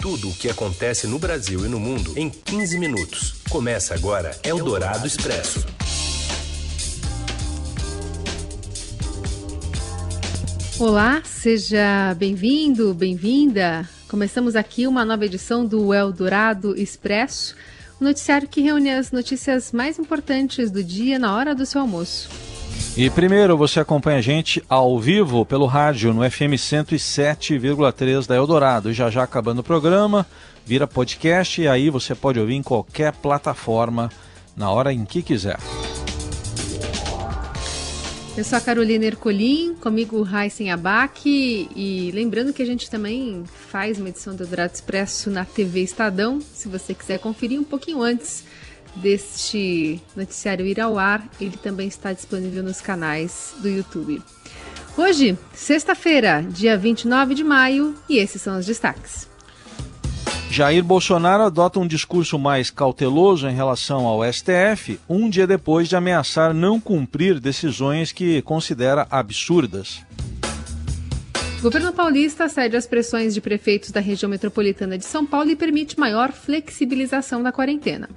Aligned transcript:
Tudo 0.00 0.30
o 0.30 0.34
que 0.34 0.48
acontece 0.48 1.06
no 1.06 1.18
Brasil 1.18 1.66
e 1.66 1.68
no 1.68 1.78
mundo 1.78 2.14
em 2.16 2.30
15 2.30 2.78
minutos. 2.78 3.34
Começa 3.50 3.94
agora 3.94 4.30
Eldorado 4.42 5.06
Expresso. 5.06 5.66
Olá, 10.78 11.20
seja 11.22 12.14
bem-vindo, 12.16 12.94
bem-vinda. 12.94 13.86
Começamos 14.08 14.56
aqui 14.56 14.86
uma 14.86 15.04
nova 15.04 15.26
edição 15.26 15.66
do 15.66 15.92
Eldorado 15.92 16.74
Expresso, 16.80 17.54
um 18.00 18.04
noticiário 18.04 18.48
que 18.48 18.62
reúne 18.62 18.88
as 18.88 19.12
notícias 19.12 19.70
mais 19.70 19.98
importantes 19.98 20.70
do 20.70 20.82
dia 20.82 21.18
na 21.18 21.36
hora 21.36 21.54
do 21.54 21.66
seu 21.66 21.78
almoço. 21.78 22.49
E 22.96 23.08
primeiro 23.08 23.56
você 23.56 23.78
acompanha 23.78 24.18
a 24.18 24.22
gente 24.22 24.62
ao 24.68 24.98
vivo 24.98 25.46
pelo 25.46 25.64
rádio 25.64 26.12
no 26.12 26.28
FM 26.28 26.58
107,3 26.58 28.26
da 28.26 28.34
Eldorado. 28.34 28.92
Já 28.92 29.08
já 29.08 29.22
acabando 29.22 29.60
o 29.60 29.64
programa, 29.64 30.26
vira 30.66 30.86
podcast 30.86 31.62
e 31.62 31.68
aí 31.68 31.88
você 31.88 32.14
pode 32.14 32.40
ouvir 32.40 32.54
em 32.54 32.62
qualquer 32.62 33.12
plataforma 33.12 34.10
na 34.56 34.70
hora 34.70 34.92
em 34.92 35.04
que 35.04 35.22
quiser. 35.22 35.58
Eu 38.36 38.44
sou 38.44 38.58
a 38.58 38.60
Carolina 38.60 39.04
Ercolim, 39.04 39.74
comigo 39.74 40.22
Raíssen 40.22 40.70
Abac 40.70 41.20
e 41.24 42.10
lembrando 42.12 42.52
que 42.52 42.62
a 42.62 42.66
gente 42.66 42.90
também 42.90 43.44
faz 43.68 43.98
uma 43.98 44.08
edição 44.08 44.34
do 44.34 44.42
Eldorado 44.42 44.74
Expresso 44.74 45.30
na 45.30 45.44
TV 45.44 45.82
Estadão, 45.82 46.40
se 46.40 46.68
você 46.68 46.92
quiser 46.92 47.18
conferir 47.18 47.58
um 47.60 47.64
pouquinho 47.64 48.02
antes 48.02 48.44
deste 48.96 50.00
noticiário 50.16 50.66
ir 50.66 50.80
ao 50.80 50.98
ar, 50.98 51.26
ele 51.40 51.56
também 51.56 51.88
está 51.88 52.12
disponível 52.12 52.62
nos 52.62 52.80
canais 52.80 53.54
do 53.60 53.68
YouTube. 53.68 54.22
Hoje, 54.96 55.38
sexta-feira, 55.54 56.44
dia 56.48 56.76
29 56.76 57.34
de 57.34 57.44
maio, 57.44 57.94
e 58.08 58.18
esses 58.18 58.42
são 58.42 58.58
os 58.58 58.66
destaques. 58.66 59.28
Jair 60.50 60.82
Bolsonaro 60.82 61.44
adota 61.44 61.78
um 61.78 61.86
discurso 61.86 62.36
mais 62.36 62.70
cauteloso 62.70 63.48
em 63.48 63.54
relação 63.54 64.04
ao 64.04 64.20
STF, 64.30 64.98
um 65.08 65.30
dia 65.30 65.46
depois 65.46 65.88
de 65.88 65.94
ameaçar 65.94 66.52
não 66.52 66.80
cumprir 66.80 67.38
decisões 67.38 68.10
que 68.10 68.42
considera 68.42 69.06
absurdas. 69.08 70.04
O 71.60 71.62
governo 71.62 71.92
paulista 71.92 72.48
cede 72.48 72.76
às 72.76 72.86
pressões 72.86 73.32
de 73.32 73.40
prefeitos 73.40 73.92
da 73.92 74.00
região 74.00 74.28
metropolitana 74.28 74.98
de 74.98 75.04
São 75.04 75.24
Paulo 75.24 75.50
e 75.50 75.56
permite 75.56 76.00
maior 76.00 76.32
flexibilização 76.32 77.42
da 77.42 77.52
quarentena. 77.52 78.08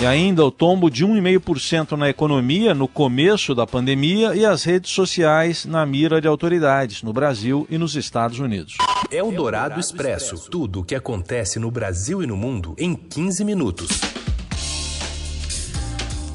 E 0.00 0.06
ainda 0.06 0.44
o 0.44 0.50
tombo 0.50 0.90
de 0.90 1.06
1,5% 1.06 1.92
na 1.92 2.10
economia 2.10 2.74
no 2.74 2.88
começo 2.88 3.54
da 3.54 3.66
pandemia 3.66 4.34
e 4.34 4.44
as 4.44 4.64
redes 4.64 4.90
sociais 4.90 5.64
na 5.64 5.86
mira 5.86 6.20
de 6.20 6.26
autoridades 6.26 7.02
no 7.02 7.12
Brasil 7.12 7.66
e 7.70 7.78
nos 7.78 7.94
Estados 7.94 8.38
Unidos. 8.38 8.76
É 9.10 9.22
o 9.22 9.30
Dourado 9.30 9.78
Expresso. 9.78 10.50
Tudo 10.50 10.80
o 10.80 10.84
que 10.84 10.94
acontece 10.94 11.58
no 11.58 11.70
Brasil 11.70 12.22
e 12.22 12.26
no 12.26 12.36
mundo 12.36 12.74
em 12.76 12.94
15 12.94 13.44
minutos. 13.44 13.88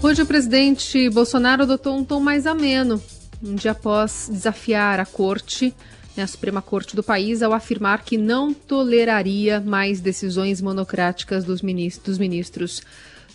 Hoje 0.02 0.22
o 0.22 0.26
presidente 0.26 1.10
Bolsonaro 1.10 1.64
adotou 1.64 1.98
um 1.98 2.06
tom 2.06 2.22
mais 2.22 2.48
ameno, 2.48 3.02
um 3.44 3.54
dia 3.54 3.72
após 3.72 4.30
desafiar 4.32 4.98
a 4.98 5.06
corte, 5.06 5.76
né, 6.16 6.24
a 6.24 6.28
Suprema 6.28 6.62
Corte 6.62 6.96
do 6.96 7.04
país, 7.04 7.42
ao 7.42 7.52
afirmar 7.52 8.04
que 8.04 8.18
não 8.18 8.54
toleraria 8.54 9.60
mais 9.60 10.00
decisões 10.00 10.62
monocráticas 10.62 11.44
dos 11.44 11.62
ministros, 11.62 12.06
dos 12.06 12.18
ministros 12.18 12.82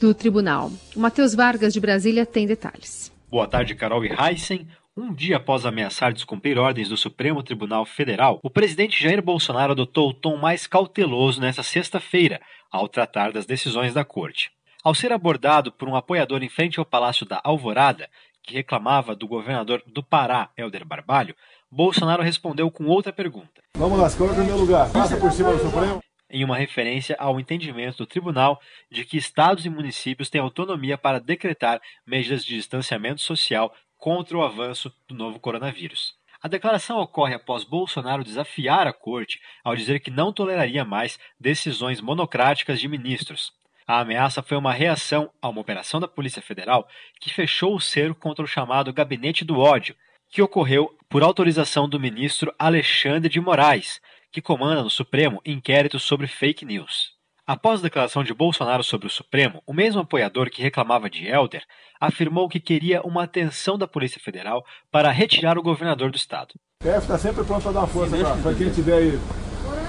do 0.00 0.14
tribunal. 0.14 0.70
O 0.94 1.00
Matheus 1.00 1.34
Vargas, 1.34 1.72
de 1.72 1.80
Brasília, 1.80 2.26
tem 2.26 2.46
detalhes. 2.46 3.12
Boa 3.30 3.46
tarde, 3.46 3.74
Carol 3.74 4.04
e 4.04 4.10
Heisen. 4.12 4.66
Um 4.96 5.12
dia 5.12 5.38
após 5.38 5.66
ameaçar 5.66 6.12
descumprir 6.12 6.56
ordens 6.56 6.88
do 6.88 6.96
Supremo 6.96 7.42
Tribunal 7.42 7.84
Federal, 7.84 8.38
o 8.44 8.48
presidente 8.48 9.02
Jair 9.02 9.20
Bolsonaro 9.20 9.72
adotou 9.72 10.10
o 10.10 10.14
tom 10.14 10.36
mais 10.36 10.68
cauteloso 10.68 11.40
nesta 11.40 11.64
sexta-feira, 11.64 12.40
ao 12.70 12.86
tratar 12.86 13.32
das 13.32 13.44
decisões 13.44 13.92
da 13.92 14.04
corte. 14.04 14.52
Ao 14.84 14.94
ser 14.94 15.10
abordado 15.10 15.72
por 15.72 15.88
um 15.88 15.96
apoiador 15.96 16.44
em 16.44 16.48
frente 16.48 16.78
ao 16.78 16.84
Palácio 16.84 17.26
da 17.26 17.40
Alvorada, 17.42 18.08
que 18.40 18.54
reclamava 18.54 19.16
do 19.16 19.26
governador 19.26 19.82
do 19.84 20.02
Pará, 20.02 20.50
Helder 20.56 20.84
Barbalho, 20.84 21.34
Bolsonaro 21.68 22.22
respondeu 22.22 22.70
com 22.70 22.84
outra 22.86 23.12
pergunta. 23.12 23.62
Vamos 23.76 23.98
lá, 23.98 24.08
coloca 24.10 24.36
no 24.36 24.44
meu 24.44 24.58
lugar. 24.58 24.92
Passa 24.92 25.16
por 25.16 25.32
cima 25.32 25.52
do 25.52 25.58
Supremo 25.58 26.00
em 26.30 26.44
uma 26.44 26.56
referência 26.56 27.16
ao 27.18 27.38
entendimento 27.38 27.98
do 27.98 28.06
tribunal 28.06 28.60
de 28.90 29.04
que 29.04 29.16
estados 29.16 29.64
e 29.64 29.70
municípios 29.70 30.30
têm 30.30 30.40
autonomia 30.40 30.96
para 30.96 31.20
decretar 31.20 31.80
medidas 32.06 32.44
de 32.44 32.54
distanciamento 32.54 33.20
social 33.20 33.74
contra 33.96 34.36
o 34.36 34.42
avanço 34.42 34.92
do 35.08 35.14
novo 35.14 35.38
coronavírus. 35.38 36.14
A 36.42 36.48
declaração 36.48 36.98
ocorre 36.98 37.34
após 37.34 37.64
Bolsonaro 37.64 38.22
desafiar 38.22 38.86
a 38.86 38.92
corte 38.92 39.40
ao 39.64 39.74
dizer 39.74 40.00
que 40.00 40.10
não 40.10 40.30
toleraria 40.30 40.84
mais 40.84 41.18
decisões 41.40 42.02
monocráticas 42.02 42.78
de 42.78 42.86
ministros. 42.86 43.50
A 43.86 44.00
ameaça 44.00 44.42
foi 44.42 44.56
uma 44.56 44.72
reação 44.72 45.30
a 45.40 45.48
uma 45.48 45.60
operação 45.60 46.00
da 46.00 46.08
Polícia 46.08 46.42
Federal 46.42 46.86
que 47.18 47.32
fechou 47.32 47.74
o 47.74 47.80
cerco 47.80 48.20
contra 48.20 48.44
o 48.44 48.48
chamado 48.48 48.92
Gabinete 48.92 49.44
do 49.44 49.58
Ódio, 49.58 49.96
que 50.30 50.42
ocorreu 50.42 50.94
por 51.08 51.22
autorização 51.22 51.88
do 51.88 52.00
ministro 52.00 52.54
Alexandre 52.58 53.30
de 53.30 53.40
Moraes, 53.40 54.00
que 54.34 54.42
comanda 54.42 54.82
no 54.82 54.90
Supremo 54.90 55.40
inquéritos 55.46 56.02
sobre 56.02 56.26
fake 56.26 56.64
news. 56.64 57.12
Após 57.46 57.78
a 57.78 57.84
declaração 57.84 58.24
de 58.24 58.34
Bolsonaro 58.34 58.82
sobre 58.82 59.06
o 59.06 59.10
Supremo, 59.10 59.62
o 59.64 59.72
mesmo 59.72 60.00
apoiador 60.00 60.50
que 60.50 60.60
reclamava 60.60 61.08
de 61.08 61.24
Helder 61.24 61.62
afirmou 62.00 62.48
que 62.48 62.58
queria 62.58 63.00
uma 63.02 63.22
atenção 63.22 63.78
da 63.78 63.86
Polícia 63.86 64.20
Federal 64.20 64.64
para 64.90 65.12
retirar 65.12 65.56
o 65.56 65.62
governador 65.62 66.10
do 66.10 66.16
estado. 66.16 66.52
O 66.82 66.84
PF 66.84 66.98
está 66.98 67.16
sempre 67.16 67.44
pronto 67.44 67.62
para 67.62 67.72
dar 67.72 67.86
força 67.86 68.16
para 68.42 68.54
quem 68.56 68.72
tiver 68.72 68.94
aí 68.94 69.12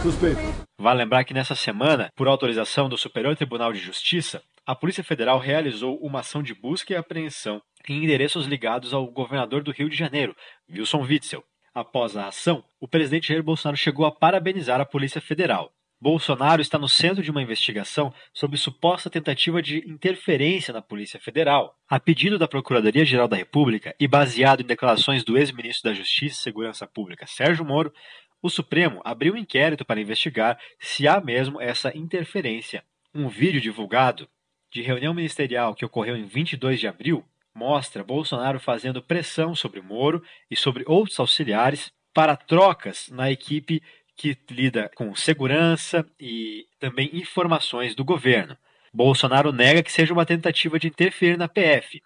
suspeito. 0.04 0.42
Vale 0.80 1.00
lembrar 1.00 1.24
que 1.24 1.34
nessa 1.34 1.56
semana, 1.56 2.12
por 2.16 2.28
autorização 2.28 2.88
do 2.88 3.00
Superior 3.00 3.36
Tribunal 3.36 3.74
de 3.74 3.80
Justiça, 3.80 4.44
a 4.64 4.76
Polícia 4.76 5.04
Federal 5.04 5.40
realizou 5.40 5.98
uma 6.04 6.20
ação 6.20 6.44
de 6.44 6.54
busca 6.54 6.94
e 6.94 6.96
apreensão 6.96 7.60
em 7.90 8.04
endereços 8.04 8.46
ligados 8.46 8.94
ao 8.94 9.08
governador 9.08 9.64
do 9.64 9.72
Rio 9.72 9.90
de 9.90 9.96
Janeiro, 9.96 10.36
Wilson 10.70 11.02
Witzel, 11.02 11.44
Após 11.76 12.16
a 12.16 12.30
ação, 12.30 12.64
o 12.80 12.88
presidente 12.88 13.28
Jair 13.28 13.44
Bolsonaro 13.44 13.76
chegou 13.76 14.06
a 14.06 14.12
parabenizar 14.12 14.80
a 14.80 14.86
Polícia 14.86 15.20
Federal. 15.20 15.74
Bolsonaro 16.00 16.62
está 16.62 16.78
no 16.78 16.88
centro 16.88 17.22
de 17.22 17.30
uma 17.30 17.42
investigação 17.42 18.14
sobre 18.34 18.56
suposta 18.56 19.10
tentativa 19.10 19.62
de 19.62 19.80
interferência 19.86 20.74
na 20.74 20.82
Polícia 20.82 21.20
Federal. 21.20 21.78
A 21.90 22.00
pedido 22.00 22.40
da 22.40 22.48
Procuradoria-Geral 22.48 23.28
da 23.28 23.36
República 23.36 23.94
e 24.00 24.08
baseado 24.08 24.62
em 24.62 24.66
declarações 24.66 25.26
do 25.26 25.38
ex-ministro 25.38 25.90
da 25.90 25.94
Justiça 25.94 26.40
e 26.40 26.44
Segurança 26.44 26.88
Pública, 26.88 27.28
Sérgio 27.28 27.66
Moro, 27.66 27.94
o 28.42 28.50
Supremo 28.50 29.02
abriu 29.04 29.34
um 29.34 29.38
inquérito 29.38 29.84
para 29.84 30.00
investigar 30.00 30.58
se 30.80 31.10
há 31.10 31.20
mesmo 31.20 31.60
essa 31.60 31.92
interferência. 31.98 32.86
Um 33.14 33.28
vídeo 33.28 33.60
divulgado 33.60 34.30
de 34.72 34.82
reunião 34.82 35.14
ministerial 35.14 35.76
que 35.76 35.84
ocorreu 35.84 36.16
em 36.16 36.24
22 36.24 36.80
de 36.80 36.88
abril 36.88 37.26
mostra 37.56 38.04
Bolsonaro 38.04 38.60
fazendo 38.60 39.02
pressão 39.02 39.56
sobre 39.56 39.82
Moro 39.82 40.22
e 40.52 40.56
sobre 40.56 40.84
outros 40.86 41.20
auxiliares 41.20 41.92
para 42.14 42.36
trocas 42.36 43.10
na 43.10 43.32
equipe 43.32 43.82
que 44.16 44.38
lida 44.50 44.92
com 44.96 45.16
segurança 45.16 46.06
e 46.20 46.66
também 46.80 47.10
informações 47.14 47.96
do 47.96 48.04
governo. 48.04 48.58
Bolsonaro 48.94 49.52
nega 49.52 49.84
que 49.84 49.92
seja 49.92 50.14
uma 50.14 50.26
tentativa 50.26 50.80
de 50.80 50.88
interferir 50.88 51.38
na 51.38 51.48
PF. 51.48 52.02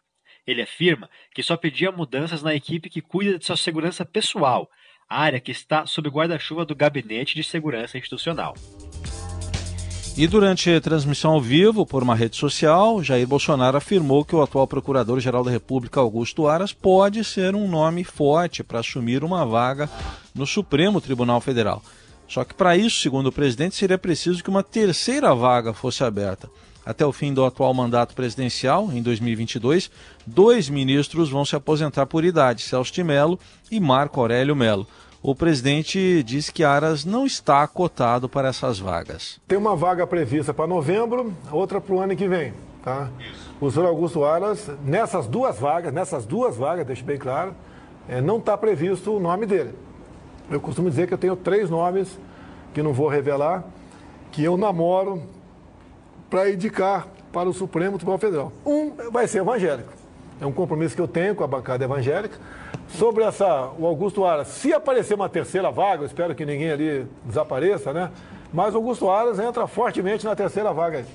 Ele 0.46 0.62
afirma 0.62 1.10
que 1.34 1.44
só 1.44 1.56
pedia 1.56 1.92
mudanças 1.92 2.42
na 2.42 2.56
equipe 2.56 2.90
que 2.90 3.02
cuida 3.02 3.38
de 3.38 3.46
sua 3.46 3.58
segurança 3.58 4.04
pessoal, 4.04 4.70
área 5.08 5.40
que 5.40 5.52
está 5.52 5.86
sob 5.86 6.10
guarda-chuva 6.10 6.66
do 6.66 6.76
Gabinete 6.76 7.36
de 7.36 7.44
Segurança 7.44 7.98
Institucional. 7.98 8.56
E 10.20 10.28
durante 10.28 10.82
transmissão 10.82 11.32
ao 11.32 11.42
vivo 11.42 11.86
por 11.86 12.04
uma 12.04 12.14
rede 12.14 12.36
social, 12.36 13.02
Jair 13.02 13.26
Bolsonaro 13.26 13.78
afirmou 13.78 14.26
que 14.26 14.36
o 14.36 14.42
atual 14.42 14.68
Procurador-Geral 14.68 15.46
da 15.46 15.50
República, 15.50 16.02
Augusto 16.02 16.46
Aras, 16.46 16.74
pode 16.74 17.24
ser 17.24 17.56
um 17.56 17.70
nome 17.70 18.04
forte 18.04 18.62
para 18.62 18.82
assumir 18.82 19.24
uma 19.24 19.46
vaga 19.46 19.90
no 20.36 20.46
Supremo 20.46 21.00
Tribunal 21.00 21.40
Federal. 21.40 21.82
Só 22.28 22.44
que 22.44 22.54
para 22.54 22.76
isso, 22.76 23.00
segundo 23.00 23.28
o 23.28 23.32
presidente, 23.32 23.78
seria 23.78 23.98
preciso 23.98 24.44
que 24.44 24.50
uma 24.50 24.62
terceira 24.62 25.34
vaga 25.34 25.72
fosse 25.72 26.04
aberta. 26.04 26.50
Até 26.86 27.06
o 27.06 27.14
fim 27.14 27.34
do 27.34 27.46
atual 27.46 27.74
mandato 27.74 28.14
presidencial, 28.14 28.92
em 28.92 29.02
2022, 29.02 29.90
dois 30.28 30.68
ministros 30.68 31.30
vão 31.30 31.46
se 31.46 31.56
aposentar 31.56 32.08
por 32.08 32.26
idade, 32.26 32.64
Celso 32.64 32.92
de 32.92 33.06
Mello 33.06 33.40
e 33.72 33.80
Marco 33.80 34.20
Aurélio 34.20 34.54
Mello 34.54 34.86
o 35.22 35.36
presidente 35.36 36.24
diz 36.24 36.50
que 36.50 36.64
Aras 36.64 37.04
não 37.04 37.26
está 37.26 37.68
cotado 37.68 38.30
para 38.30 38.48
essas 38.48 38.80
vagas. 38.80 39.40
Tem 39.48 39.58
uma 39.58 39.76
vaga 39.76 40.08
prevista 40.08 40.54
para 40.54 40.66
novembro, 40.66 41.34
outra 41.52 41.82
para 41.82 41.94
o 41.94 42.00
ano 42.00 42.16
que 42.16 42.28
vem. 42.28 42.54
Tá? 42.84 43.10
O 43.60 43.70
senhor 43.70 43.88
Augusto 43.88 44.24
Aras, 44.24 44.70
nessas 44.84 45.28
duas 45.28 45.60
vagas, 45.60 45.94
nessas 45.94 46.26
duas 46.26 46.56
vagas, 46.56 46.86
deixe 46.86 47.04
bem 47.04 47.18
claro, 47.18 47.54
é, 48.08 48.22
não 48.22 48.38
está 48.38 48.58
previsto 48.58 49.16
o 49.16 49.20
nome 49.20 49.46
dele. 49.46 49.74
Eu 50.50 50.62
costumo 50.62 50.90
dizer 50.90 51.08
que 51.08 51.14
eu 51.14 51.18
tenho 51.18 51.36
três 51.36 51.70
nomes, 51.70 52.18
que 52.74 52.82
não 52.82 52.94
vou 52.94 53.08
revelar, 53.08 53.66
que 54.32 54.44
eu 54.44 54.58
namoro 54.58 55.22
para 56.30 56.50
indicar 56.50 57.08
para 57.32 57.50
o 57.50 57.54
Supremo 57.54 57.98
Tribunal 57.98 58.20
Federal. 58.20 58.54
Um 58.66 59.12
vai 59.12 59.28
ser 59.28 59.40
evangélico. 59.40 59.92
É 60.40 60.46
um 60.46 60.52
compromisso 60.52 60.96
que 60.96 61.02
eu 61.02 61.08
tenho 61.08 61.36
com 61.36 61.44
a 61.44 61.48
bancada 61.48 61.84
evangélica. 61.84 62.38
Sobre 62.98 63.24
essa, 63.24 63.72
o 63.78 63.86
Augusto 63.86 64.26
Aras, 64.26 64.48
se 64.48 64.74
aparecer 64.74 65.14
uma 65.14 65.30
terceira 65.30 65.72
vaga, 65.72 66.04
eu 66.04 66.08
espero 66.08 66.36
que 66.36 66.46
ninguém 66.46 66.72
ali 66.72 67.08
desapareça, 67.26 67.94
né? 67.94 68.12
Mas 68.52 68.76
Augusto 68.76 69.10
Aras 69.10 69.40
entra 69.40 69.68
fortemente 69.68 70.26
na 70.26 70.36
terceira 70.36 70.74
vaga. 70.74 71.06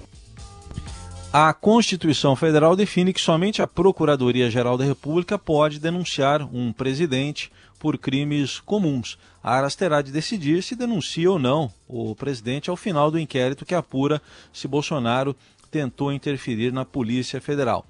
A 1.32 1.52
Constituição 1.52 2.36
Federal 2.36 2.76
define 2.76 3.12
que 3.12 3.20
somente 3.20 3.60
a 3.60 3.66
Procuradoria-Geral 3.66 4.78
da 4.78 4.84
República 4.84 5.36
pode 5.36 5.80
denunciar 5.80 6.42
um 6.42 6.72
presidente 6.72 7.50
por 7.76 7.98
crimes 7.98 8.60
comuns. 8.60 9.18
Aras 9.42 9.74
terá 9.74 10.00
de 10.00 10.12
decidir 10.12 10.62
se 10.62 10.76
denuncia 10.76 11.30
ou 11.30 11.38
não 11.38 11.70
o 11.88 12.14
presidente 12.14 12.70
ao 12.70 12.76
final 12.76 13.10
do 13.10 13.18
inquérito 13.18 13.66
que 13.66 13.74
apura 13.74 14.22
se 14.52 14.68
Bolsonaro 14.68 15.34
tentou 15.72 16.12
interferir 16.12 16.72
na 16.72 16.84
Polícia 16.84 17.40
Federal. 17.40 17.84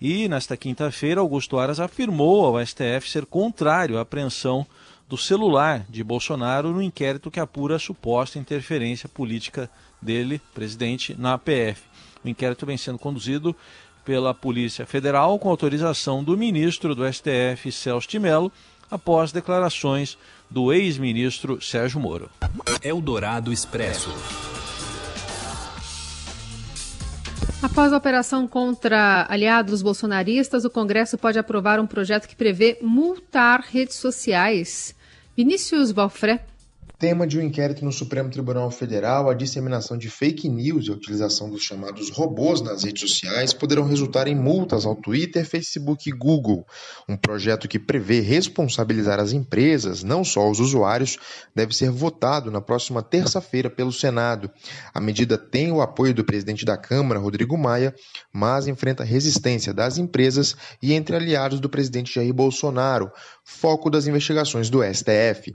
E 0.00 0.28
nesta 0.28 0.56
quinta-feira, 0.56 1.20
Augusto 1.20 1.58
Aras 1.58 1.80
afirmou 1.80 2.44
ao 2.44 2.64
STF 2.64 3.08
ser 3.08 3.24
contrário 3.24 3.98
à 3.98 4.02
apreensão 4.02 4.66
do 5.08 5.16
celular 5.16 5.86
de 5.88 6.02
Bolsonaro 6.02 6.70
no 6.72 6.82
inquérito 6.82 7.30
que 7.30 7.40
apura 7.40 7.76
a 7.76 7.78
suposta 7.78 8.38
interferência 8.38 9.08
política 9.08 9.70
dele, 10.02 10.40
presidente, 10.52 11.14
na 11.18 11.38
PF. 11.38 11.82
O 12.24 12.28
inquérito 12.28 12.66
vem 12.66 12.76
sendo 12.76 12.98
conduzido 12.98 13.54
pela 14.04 14.34
Polícia 14.34 14.84
Federal 14.84 15.38
com 15.38 15.48
autorização 15.48 16.22
do 16.22 16.36
ministro 16.36 16.94
do 16.94 17.10
STF, 17.10 17.72
Celso 17.72 18.08
de 18.08 18.18
Mello, 18.18 18.52
após 18.90 19.32
declarações 19.32 20.18
do 20.50 20.72
ex-ministro 20.72 21.60
Sérgio 21.60 22.00
Moro. 22.00 22.30
Eldorado 22.82 23.52
Expresso. 23.52 24.10
Após 27.76 27.92
a 27.92 27.98
operação 27.98 28.48
contra 28.48 29.26
aliados 29.28 29.82
bolsonaristas, 29.82 30.64
o 30.64 30.70
Congresso 30.70 31.18
pode 31.18 31.38
aprovar 31.38 31.78
um 31.78 31.86
projeto 31.86 32.26
que 32.26 32.34
prevê 32.34 32.78
multar 32.80 33.60
redes 33.60 33.96
sociais. 33.96 34.96
Vinícius 35.36 35.92
Valfré 35.92 36.42
Tema 36.98 37.26
de 37.26 37.38
um 37.38 37.42
inquérito 37.42 37.84
no 37.84 37.92
Supremo 37.92 38.30
Tribunal 38.30 38.70
Federal, 38.70 39.28
a 39.28 39.34
disseminação 39.34 39.98
de 39.98 40.08
fake 40.08 40.48
news 40.48 40.86
e 40.86 40.90
a 40.90 40.94
utilização 40.94 41.50
dos 41.50 41.62
chamados 41.62 42.08
robôs 42.08 42.62
nas 42.62 42.84
redes 42.84 43.02
sociais 43.02 43.52
poderão 43.52 43.84
resultar 43.84 44.26
em 44.26 44.34
multas 44.34 44.86
ao 44.86 44.96
Twitter, 44.96 45.44
Facebook 45.44 46.08
e 46.08 46.12
Google. 46.12 46.66
Um 47.06 47.14
projeto 47.14 47.68
que 47.68 47.78
prevê 47.78 48.20
responsabilizar 48.20 49.20
as 49.20 49.32
empresas, 49.32 50.02
não 50.02 50.24
só 50.24 50.50
os 50.50 50.58
usuários, 50.58 51.18
deve 51.54 51.76
ser 51.76 51.90
votado 51.90 52.50
na 52.50 52.62
próxima 52.62 53.02
terça-feira 53.02 53.68
pelo 53.68 53.92
Senado. 53.92 54.50
A 54.94 54.98
medida 54.98 55.36
tem 55.36 55.70
o 55.70 55.82
apoio 55.82 56.14
do 56.14 56.24
presidente 56.24 56.64
da 56.64 56.78
Câmara, 56.78 57.20
Rodrigo 57.20 57.58
Maia, 57.58 57.94
mas 58.32 58.66
enfrenta 58.66 59.04
resistência 59.04 59.74
das 59.74 59.98
empresas 59.98 60.56
e 60.82 60.94
entre 60.94 61.14
aliados 61.14 61.60
do 61.60 61.68
presidente 61.68 62.14
Jair 62.14 62.32
Bolsonaro, 62.32 63.12
foco 63.44 63.90
das 63.90 64.06
investigações 64.06 64.70
do 64.70 64.82
STF. 64.82 65.52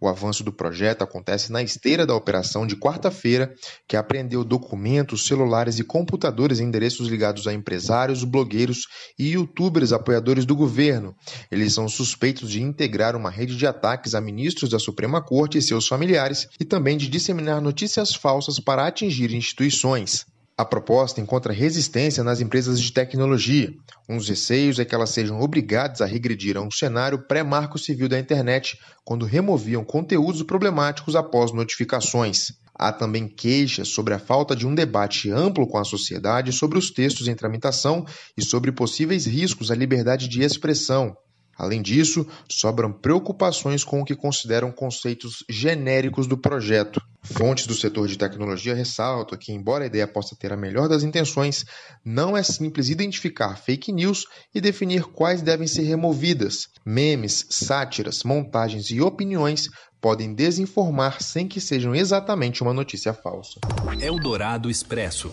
O 0.00 0.08
avanço 0.08 0.42
do 0.42 0.52
projeto 0.52 0.79
acontece 0.88 1.52
na 1.52 1.62
esteira 1.62 2.06
da 2.06 2.14
operação 2.14 2.66
de 2.66 2.76
quarta-feira, 2.76 3.54
que 3.86 3.96
apreendeu 3.96 4.42
documentos, 4.42 5.26
celulares 5.26 5.78
e 5.78 5.84
computadores 5.84 6.58
em 6.58 6.70
endereços 6.70 7.08
ligados 7.08 7.46
a 7.46 7.52
empresários, 7.52 8.24
blogueiros 8.24 8.86
e 9.18 9.32
youtubers 9.32 9.92
apoiadores 9.92 10.46
do 10.46 10.56
governo. 10.56 11.14
Eles 11.50 11.74
são 11.74 11.88
suspeitos 11.88 12.50
de 12.50 12.62
integrar 12.62 13.16
uma 13.16 13.28
rede 13.28 13.56
de 13.56 13.66
ataques 13.66 14.14
a 14.14 14.20
ministros 14.20 14.70
da 14.70 14.78
Suprema 14.78 15.20
Corte 15.20 15.58
e 15.58 15.62
seus 15.62 15.86
familiares 15.86 16.48
e 16.58 16.64
também 16.64 16.96
de 16.96 17.08
disseminar 17.08 17.60
notícias 17.60 18.14
falsas 18.14 18.58
para 18.58 18.86
atingir 18.86 19.34
instituições. 19.34 20.24
A 20.60 20.64
proposta 20.66 21.22
encontra 21.22 21.54
resistência 21.54 22.22
nas 22.22 22.42
empresas 22.42 22.78
de 22.78 22.92
tecnologia. 22.92 23.72
Um 24.06 24.18
dos 24.18 24.28
receios 24.28 24.78
é 24.78 24.84
que 24.84 24.94
elas 24.94 25.08
sejam 25.08 25.40
obrigadas 25.40 26.02
a 26.02 26.04
regredir 26.04 26.54
a 26.54 26.60
um 26.60 26.70
cenário 26.70 27.26
pré-marco 27.26 27.78
civil 27.78 28.10
da 28.10 28.18
internet, 28.18 28.78
quando 29.02 29.24
removiam 29.24 29.82
conteúdos 29.82 30.42
problemáticos 30.42 31.16
após 31.16 31.50
notificações. 31.50 32.52
Há 32.74 32.92
também 32.92 33.26
queixas 33.26 33.88
sobre 33.88 34.12
a 34.12 34.18
falta 34.18 34.54
de 34.54 34.66
um 34.66 34.74
debate 34.74 35.30
amplo 35.30 35.66
com 35.66 35.78
a 35.78 35.84
sociedade 35.84 36.52
sobre 36.52 36.76
os 36.76 36.90
textos 36.90 37.26
em 37.26 37.34
tramitação 37.34 38.04
e 38.36 38.44
sobre 38.44 38.70
possíveis 38.70 39.24
riscos 39.24 39.70
à 39.70 39.74
liberdade 39.74 40.28
de 40.28 40.42
expressão. 40.42 41.16
Além 41.56 41.82
disso, 41.82 42.26
sobram 42.48 42.90
preocupações 42.90 43.84
com 43.84 44.00
o 44.00 44.04
que 44.04 44.16
consideram 44.16 44.72
conceitos 44.72 45.44
genéricos 45.48 46.26
do 46.26 46.36
projeto. 46.38 47.02
Fontes 47.22 47.66
do 47.66 47.74
setor 47.74 48.08
de 48.08 48.16
tecnologia 48.16 48.74
ressaltam 48.74 49.38
que, 49.38 49.52
embora 49.52 49.84
a 49.84 49.86
ideia 49.86 50.08
possa 50.08 50.34
ter 50.34 50.52
a 50.52 50.56
melhor 50.56 50.88
das 50.88 51.02
intenções, 51.02 51.64
não 52.04 52.34
é 52.34 52.42
simples 52.42 52.88
identificar 52.88 53.56
fake 53.56 53.92
news 53.92 54.24
e 54.54 54.60
definir 54.60 55.04
quais 55.04 55.42
devem 55.42 55.66
ser 55.66 55.82
removidas. 55.82 56.68
Memes, 56.84 57.46
sátiras, 57.50 58.24
montagens 58.24 58.90
e 58.90 59.00
opiniões 59.00 59.68
podem 60.00 60.34
desinformar 60.34 61.22
sem 61.22 61.46
que 61.46 61.60
sejam 61.60 61.94
exatamente 61.94 62.62
uma 62.62 62.72
notícia 62.72 63.12
falsa. 63.12 63.60
Eldorado 64.00 64.70
Expresso. 64.70 65.30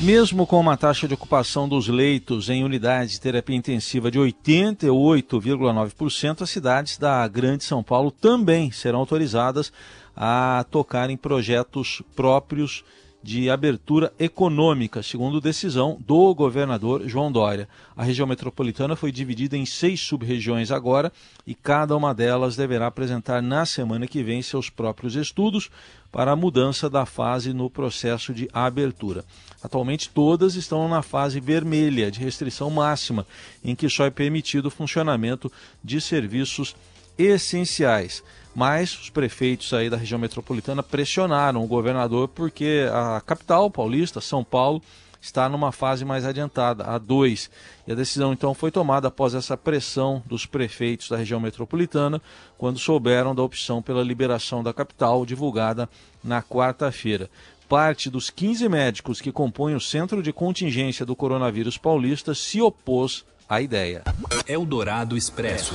Mesmo 0.00 0.46
com 0.46 0.60
uma 0.60 0.76
taxa 0.76 1.08
de 1.08 1.14
ocupação 1.14 1.66
dos 1.66 1.88
leitos 1.88 2.50
em 2.50 2.62
unidades 2.62 3.12
de 3.12 3.20
terapia 3.20 3.56
intensiva 3.56 4.10
de 4.10 4.18
88,9%, 4.18 6.42
as 6.42 6.50
cidades 6.50 6.98
da 6.98 7.26
Grande 7.26 7.64
São 7.64 7.82
Paulo 7.82 8.10
também 8.10 8.70
serão 8.70 8.98
autorizadas 9.00 9.72
a 10.14 10.66
tocar 10.70 11.08
em 11.08 11.16
projetos 11.16 12.02
próprios 12.14 12.84
de 13.26 13.50
abertura 13.50 14.12
econômica, 14.20 15.02
segundo 15.02 15.40
decisão 15.40 15.98
do 16.06 16.32
governador 16.32 17.08
João 17.08 17.32
Dória. 17.32 17.68
A 17.96 18.04
região 18.04 18.24
metropolitana 18.24 18.94
foi 18.94 19.10
dividida 19.10 19.56
em 19.56 19.66
seis 19.66 19.98
sub-regiões 19.98 20.70
agora 20.70 21.12
e 21.44 21.52
cada 21.52 21.96
uma 21.96 22.14
delas 22.14 22.54
deverá 22.54 22.86
apresentar 22.86 23.42
na 23.42 23.66
semana 23.66 24.06
que 24.06 24.22
vem 24.22 24.42
seus 24.42 24.70
próprios 24.70 25.16
estudos 25.16 25.68
para 26.12 26.30
a 26.30 26.36
mudança 26.36 26.88
da 26.88 27.04
fase 27.04 27.52
no 27.52 27.68
processo 27.68 28.32
de 28.32 28.48
abertura. 28.52 29.24
Atualmente 29.60 30.08
todas 30.08 30.54
estão 30.54 30.88
na 30.88 31.02
fase 31.02 31.40
vermelha 31.40 32.12
de 32.12 32.20
restrição 32.20 32.70
máxima, 32.70 33.26
em 33.64 33.74
que 33.74 33.88
só 33.88 34.06
é 34.06 34.10
permitido 34.10 34.66
o 34.66 34.70
funcionamento 34.70 35.50
de 35.82 36.00
serviços 36.00 36.76
essenciais. 37.18 38.22
Mas 38.56 38.98
os 38.98 39.10
prefeitos 39.10 39.74
aí 39.74 39.90
da 39.90 39.98
região 39.98 40.18
metropolitana 40.18 40.82
pressionaram 40.82 41.62
o 41.62 41.66
governador 41.66 42.26
porque 42.26 42.88
a 42.90 43.20
capital 43.20 43.70
paulista, 43.70 44.18
São 44.18 44.42
Paulo, 44.42 44.82
está 45.20 45.46
numa 45.46 45.72
fase 45.72 46.06
mais 46.06 46.24
adiantada, 46.24 46.84
a 46.84 46.96
2. 46.96 47.50
E 47.86 47.92
a 47.92 47.94
decisão 47.94 48.32
então 48.32 48.54
foi 48.54 48.70
tomada 48.70 49.08
após 49.08 49.34
essa 49.34 49.58
pressão 49.58 50.22
dos 50.24 50.46
prefeitos 50.46 51.10
da 51.10 51.18
região 51.18 51.38
metropolitana, 51.38 52.18
quando 52.56 52.78
souberam 52.78 53.34
da 53.34 53.42
opção 53.42 53.82
pela 53.82 54.02
liberação 54.02 54.62
da 54.62 54.72
capital, 54.72 55.26
divulgada 55.26 55.86
na 56.24 56.42
quarta-feira. 56.42 57.28
Parte 57.68 58.08
dos 58.08 58.30
15 58.30 58.70
médicos 58.70 59.20
que 59.20 59.30
compõem 59.30 59.74
o 59.74 59.80
centro 59.80 60.22
de 60.22 60.32
contingência 60.32 61.04
do 61.04 61.14
coronavírus 61.14 61.76
paulista 61.76 62.34
se 62.34 62.62
opôs 62.62 63.22
à 63.46 63.60
ideia. 63.60 64.02
Eldorado 64.48 65.14
Expresso. 65.14 65.74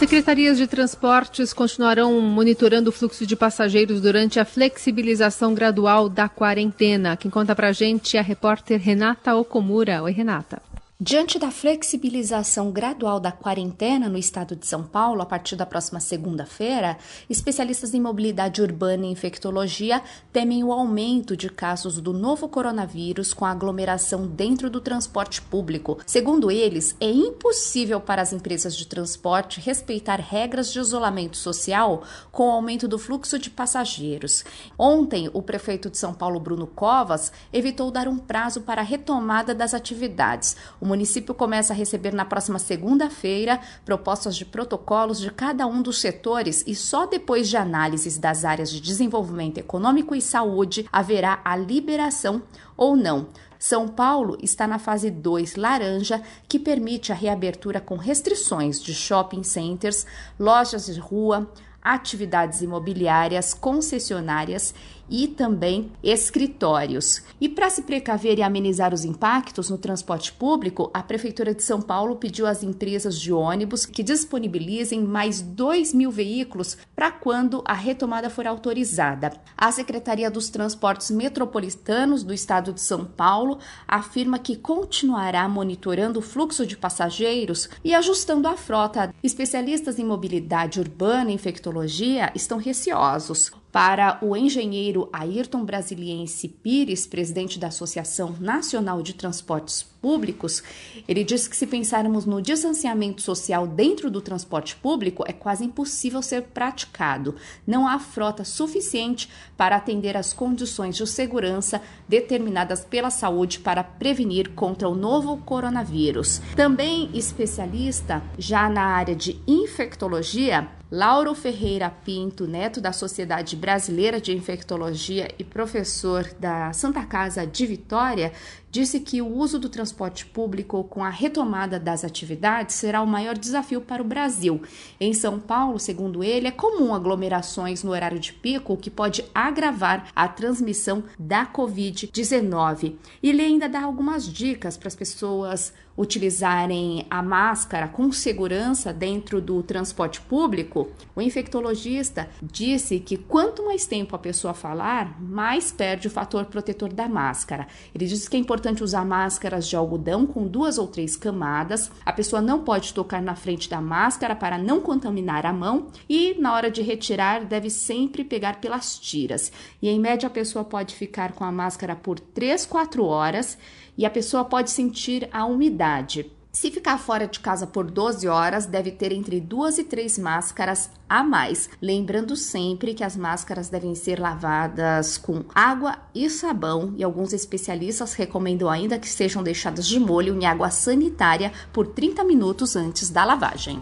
Secretarias 0.00 0.56
de 0.56 0.66
transportes 0.66 1.52
continuarão 1.52 2.18
monitorando 2.22 2.88
o 2.88 2.92
fluxo 2.92 3.26
de 3.26 3.36
passageiros 3.36 4.00
durante 4.00 4.40
a 4.40 4.46
flexibilização 4.46 5.52
gradual 5.52 6.08
da 6.08 6.26
quarentena. 6.26 7.18
Quem 7.18 7.30
conta 7.30 7.54
pra 7.54 7.70
gente 7.70 8.16
é 8.16 8.20
a 8.20 8.22
repórter 8.22 8.80
Renata 8.80 9.36
Okomura. 9.36 10.02
Oi, 10.02 10.10
Renata. 10.10 10.62
Diante 11.02 11.38
da 11.38 11.50
flexibilização 11.50 12.70
gradual 12.70 13.18
da 13.18 13.32
quarentena 13.32 14.06
no 14.06 14.18
estado 14.18 14.54
de 14.54 14.66
São 14.66 14.82
Paulo 14.82 15.22
a 15.22 15.24
partir 15.24 15.56
da 15.56 15.64
próxima 15.64 15.98
segunda-feira, 15.98 16.98
especialistas 17.26 17.94
em 17.94 18.00
mobilidade 18.02 18.60
urbana 18.60 19.06
e 19.06 19.10
infectologia 19.10 20.02
temem 20.30 20.62
o 20.62 20.70
aumento 20.70 21.34
de 21.34 21.48
casos 21.48 22.02
do 22.02 22.12
novo 22.12 22.50
coronavírus 22.50 23.32
com 23.32 23.46
aglomeração 23.46 24.26
dentro 24.26 24.68
do 24.68 24.78
transporte 24.78 25.40
público. 25.40 25.96
Segundo 26.04 26.50
eles, 26.50 26.94
é 27.00 27.10
impossível 27.10 27.98
para 27.98 28.20
as 28.20 28.34
empresas 28.34 28.76
de 28.76 28.86
transporte 28.86 29.58
respeitar 29.58 30.20
regras 30.20 30.70
de 30.70 30.80
isolamento 30.80 31.38
social 31.38 32.02
com 32.30 32.46
o 32.46 32.52
aumento 32.52 32.86
do 32.86 32.98
fluxo 32.98 33.38
de 33.38 33.48
passageiros. 33.48 34.44
Ontem, 34.78 35.30
o 35.32 35.40
prefeito 35.40 35.88
de 35.88 35.96
São 35.96 36.12
Paulo, 36.12 36.38
Bruno 36.38 36.66
Covas, 36.66 37.32
evitou 37.50 37.90
dar 37.90 38.06
um 38.06 38.18
prazo 38.18 38.60
para 38.60 38.82
a 38.82 38.84
retomada 38.84 39.54
das 39.54 39.72
atividades. 39.72 40.58
O 40.78 40.89
município 40.90 41.32
começa 41.32 41.72
a 41.72 41.76
receber 41.76 42.12
na 42.12 42.24
próxima 42.24 42.58
segunda-feira 42.58 43.60
propostas 43.84 44.34
de 44.34 44.44
protocolos 44.44 45.20
de 45.20 45.30
cada 45.30 45.66
um 45.66 45.80
dos 45.80 46.00
setores 46.00 46.64
e 46.66 46.74
só 46.74 47.06
depois 47.06 47.48
de 47.48 47.56
análises 47.56 48.18
das 48.18 48.44
áreas 48.44 48.70
de 48.70 48.80
desenvolvimento 48.80 49.58
econômico 49.58 50.14
e 50.14 50.20
saúde 50.20 50.86
haverá 50.92 51.40
a 51.44 51.56
liberação 51.56 52.42
ou 52.76 52.96
não. 52.96 53.28
São 53.56 53.86
Paulo 53.86 54.36
está 54.42 54.66
na 54.66 54.78
fase 54.78 55.10
2 55.10 55.54
laranja, 55.54 56.22
que 56.48 56.58
permite 56.58 57.12
a 57.12 57.14
reabertura 57.14 57.80
com 57.80 57.96
restrições 57.96 58.82
de 58.82 58.92
shopping 58.92 59.42
centers, 59.44 60.06
lojas 60.38 60.86
de 60.86 60.98
rua, 60.98 61.48
atividades 61.82 62.62
imobiliárias, 62.62 63.54
concessionárias 63.54 64.74
e 65.10 65.26
também 65.26 65.90
escritórios. 66.02 67.22
E 67.40 67.48
para 67.48 67.68
se 67.68 67.82
precaver 67.82 68.38
e 68.38 68.42
amenizar 68.42 68.94
os 68.94 69.04
impactos 69.04 69.68
no 69.68 69.76
transporte 69.76 70.32
público, 70.32 70.90
a 70.94 71.02
Prefeitura 71.02 71.54
de 71.54 71.62
São 71.62 71.82
Paulo 71.82 72.16
pediu 72.16 72.46
às 72.46 72.62
empresas 72.62 73.18
de 73.18 73.32
ônibus 73.32 73.84
que 73.84 74.02
disponibilizem 74.02 75.02
mais 75.02 75.42
2 75.42 75.92
mil 75.92 76.10
veículos 76.10 76.78
para 76.94 77.10
quando 77.10 77.62
a 77.66 77.74
retomada 77.74 78.30
for 78.30 78.46
autorizada. 78.46 79.32
A 79.56 79.72
Secretaria 79.72 80.30
dos 80.30 80.48
Transportes 80.48 81.10
Metropolitanos 81.10 82.22
do 82.22 82.32
Estado 82.32 82.72
de 82.72 82.80
São 82.80 83.04
Paulo 83.04 83.58
afirma 83.88 84.38
que 84.38 84.56
continuará 84.56 85.48
monitorando 85.48 86.20
o 86.20 86.22
fluxo 86.22 86.66
de 86.66 86.76
passageiros 86.76 87.68
e 87.84 87.94
ajustando 87.94 88.46
a 88.46 88.56
frota. 88.56 89.14
Especialistas 89.22 89.98
em 89.98 90.04
mobilidade 90.04 90.78
urbana 90.78 91.30
e 91.30 91.34
infectologia 91.34 92.30
estão 92.34 92.58
receosos. 92.58 93.59
Para 93.72 94.18
o 94.20 94.36
engenheiro 94.36 95.08
Ayrton 95.12 95.64
Brasiliense 95.64 96.48
Pires, 96.48 97.06
presidente 97.06 97.56
da 97.56 97.68
Associação 97.68 98.34
Nacional 98.40 99.00
de 99.00 99.14
Transportes 99.14 99.86
Públicos, 100.00 100.62
ele 101.06 101.22
disse 101.22 101.48
que 101.48 101.56
se 101.56 101.66
pensarmos 101.66 102.24
no 102.24 102.40
distanciamento 102.40 103.20
social 103.20 103.66
dentro 103.66 104.10
do 104.10 104.20
transporte 104.20 104.74
público, 104.76 105.24
é 105.26 105.32
quase 105.32 105.64
impossível 105.64 106.22
ser 106.22 106.42
praticado. 106.42 107.36
Não 107.66 107.86
há 107.86 107.98
frota 107.98 108.42
suficiente 108.42 109.28
para 109.56 109.76
atender 109.76 110.16
às 110.16 110.32
condições 110.32 110.96
de 110.96 111.06
segurança 111.06 111.82
determinadas 112.08 112.84
pela 112.84 113.10
saúde 113.10 113.60
para 113.60 113.84
prevenir 113.84 114.50
contra 114.50 114.88
o 114.88 114.94
novo 114.94 115.36
coronavírus. 115.38 116.40
Também 116.56 117.10
especialista 117.12 118.22
já 118.38 118.68
na 118.70 118.84
área 118.84 119.14
de 119.14 119.38
infectologia, 119.46 120.68
Lauro 120.90 121.36
Ferreira 121.36 121.88
Pinto, 121.88 122.48
neto 122.48 122.80
da 122.80 122.92
Sociedade 122.92 123.54
Brasileira 123.54 124.20
de 124.20 124.36
Infectologia 124.36 125.32
e 125.38 125.44
professor 125.44 126.28
da 126.40 126.72
Santa 126.72 127.06
Casa 127.06 127.46
de 127.46 127.64
Vitória, 127.64 128.32
disse 128.70 129.00
que 129.00 129.20
o 129.20 129.26
uso 129.26 129.58
do 129.58 129.68
transporte 129.68 130.24
público 130.26 130.84
com 130.84 131.04
a 131.04 131.10
retomada 131.10 131.78
das 131.78 132.04
atividades 132.04 132.76
será 132.76 133.02
o 133.02 133.06
maior 133.06 133.36
desafio 133.36 133.80
para 133.80 134.02
o 134.02 134.06
Brasil. 134.06 134.62
Em 135.00 135.12
São 135.12 135.40
Paulo, 135.40 135.78
segundo 135.78 136.22
ele, 136.22 136.48
é 136.48 136.52
comum 136.52 136.94
aglomerações 136.94 137.82
no 137.82 137.90
horário 137.90 138.18
de 138.18 138.32
pico, 138.32 138.72
o 138.72 138.76
que 138.76 138.90
pode 138.90 139.24
agravar 139.34 140.10
a 140.14 140.28
transmissão 140.28 141.04
da 141.18 141.46
Covid-19. 141.46 142.96
E 143.22 143.28
ele 143.28 143.42
ainda 143.42 143.68
dá 143.68 143.82
algumas 143.82 144.26
dicas 144.26 144.76
para 144.76 144.88
as 144.88 144.96
pessoas 144.96 145.72
utilizarem 146.00 147.06
a 147.10 147.22
máscara 147.22 147.86
com 147.86 148.10
segurança 148.10 148.90
dentro 148.90 149.38
do 149.38 149.62
transporte 149.62 150.18
público. 150.18 150.88
O 151.14 151.20
infectologista 151.20 152.30
disse 152.42 152.98
que 152.98 153.18
quanto 153.18 153.66
mais 153.66 153.86
tempo 153.86 154.16
a 154.16 154.18
pessoa 154.18 154.54
falar, 154.54 155.20
mais 155.20 155.70
perde 155.70 156.08
o 156.08 156.10
fator 156.10 156.46
protetor 156.46 156.90
da 156.90 157.06
máscara. 157.06 157.68
Ele 157.94 158.06
disse 158.06 158.30
que 158.30 158.36
é 158.36 158.40
importante 158.40 158.82
usar 158.82 159.04
máscaras 159.04 159.68
de 159.68 159.76
algodão 159.76 160.26
com 160.26 160.46
duas 160.46 160.78
ou 160.78 160.86
três 160.86 161.16
camadas. 161.16 161.92
A 162.06 162.12
pessoa 162.14 162.40
não 162.40 162.64
pode 162.64 162.94
tocar 162.94 163.20
na 163.20 163.36
frente 163.36 163.68
da 163.68 163.82
máscara 163.82 164.34
para 164.34 164.56
não 164.56 164.80
contaminar 164.80 165.44
a 165.44 165.52
mão 165.52 165.88
e 166.08 166.34
na 166.40 166.54
hora 166.54 166.70
de 166.70 166.80
retirar 166.80 167.44
deve 167.44 167.68
sempre 167.68 168.24
pegar 168.24 168.58
pelas 168.58 168.98
tiras. 168.98 169.52
E 169.82 169.88
em 169.90 170.00
média 170.00 170.28
a 170.28 170.30
pessoa 170.30 170.64
pode 170.64 170.94
ficar 170.94 171.32
com 171.32 171.44
a 171.44 171.52
máscara 171.52 171.94
por 171.94 172.18
3, 172.18 172.64
4 172.64 173.04
horas 173.04 173.58
e 174.00 174.06
a 174.06 174.10
pessoa 174.10 174.46
pode 174.46 174.70
sentir 174.70 175.28
a 175.30 175.44
umidade. 175.44 176.32
Se 176.50 176.70
ficar 176.70 176.96
fora 176.96 177.28
de 177.28 177.38
casa 177.38 177.66
por 177.66 177.90
12 177.90 178.26
horas, 178.26 178.64
deve 178.64 178.90
ter 178.90 179.12
entre 179.12 179.38
duas 179.42 179.76
e 179.76 179.84
três 179.84 180.18
máscaras 180.18 180.88
a 181.06 181.22
mais. 181.22 181.68
Lembrando 181.82 182.34
sempre 182.34 182.94
que 182.94 183.04
as 183.04 183.14
máscaras 183.14 183.68
devem 183.68 183.94
ser 183.94 184.18
lavadas 184.18 185.18
com 185.18 185.44
água 185.54 185.98
e 186.14 186.30
sabão, 186.30 186.94
e 186.96 187.04
alguns 187.04 187.34
especialistas 187.34 188.14
recomendam 188.14 188.70
ainda 188.70 188.98
que 188.98 189.08
sejam 189.08 189.42
deixadas 189.42 189.86
de 189.86 190.00
molho 190.00 190.34
em 190.34 190.46
água 190.46 190.70
sanitária 190.70 191.52
por 191.70 191.86
30 191.86 192.24
minutos 192.24 192.76
antes 192.76 193.10
da 193.10 193.22
lavagem. 193.22 193.78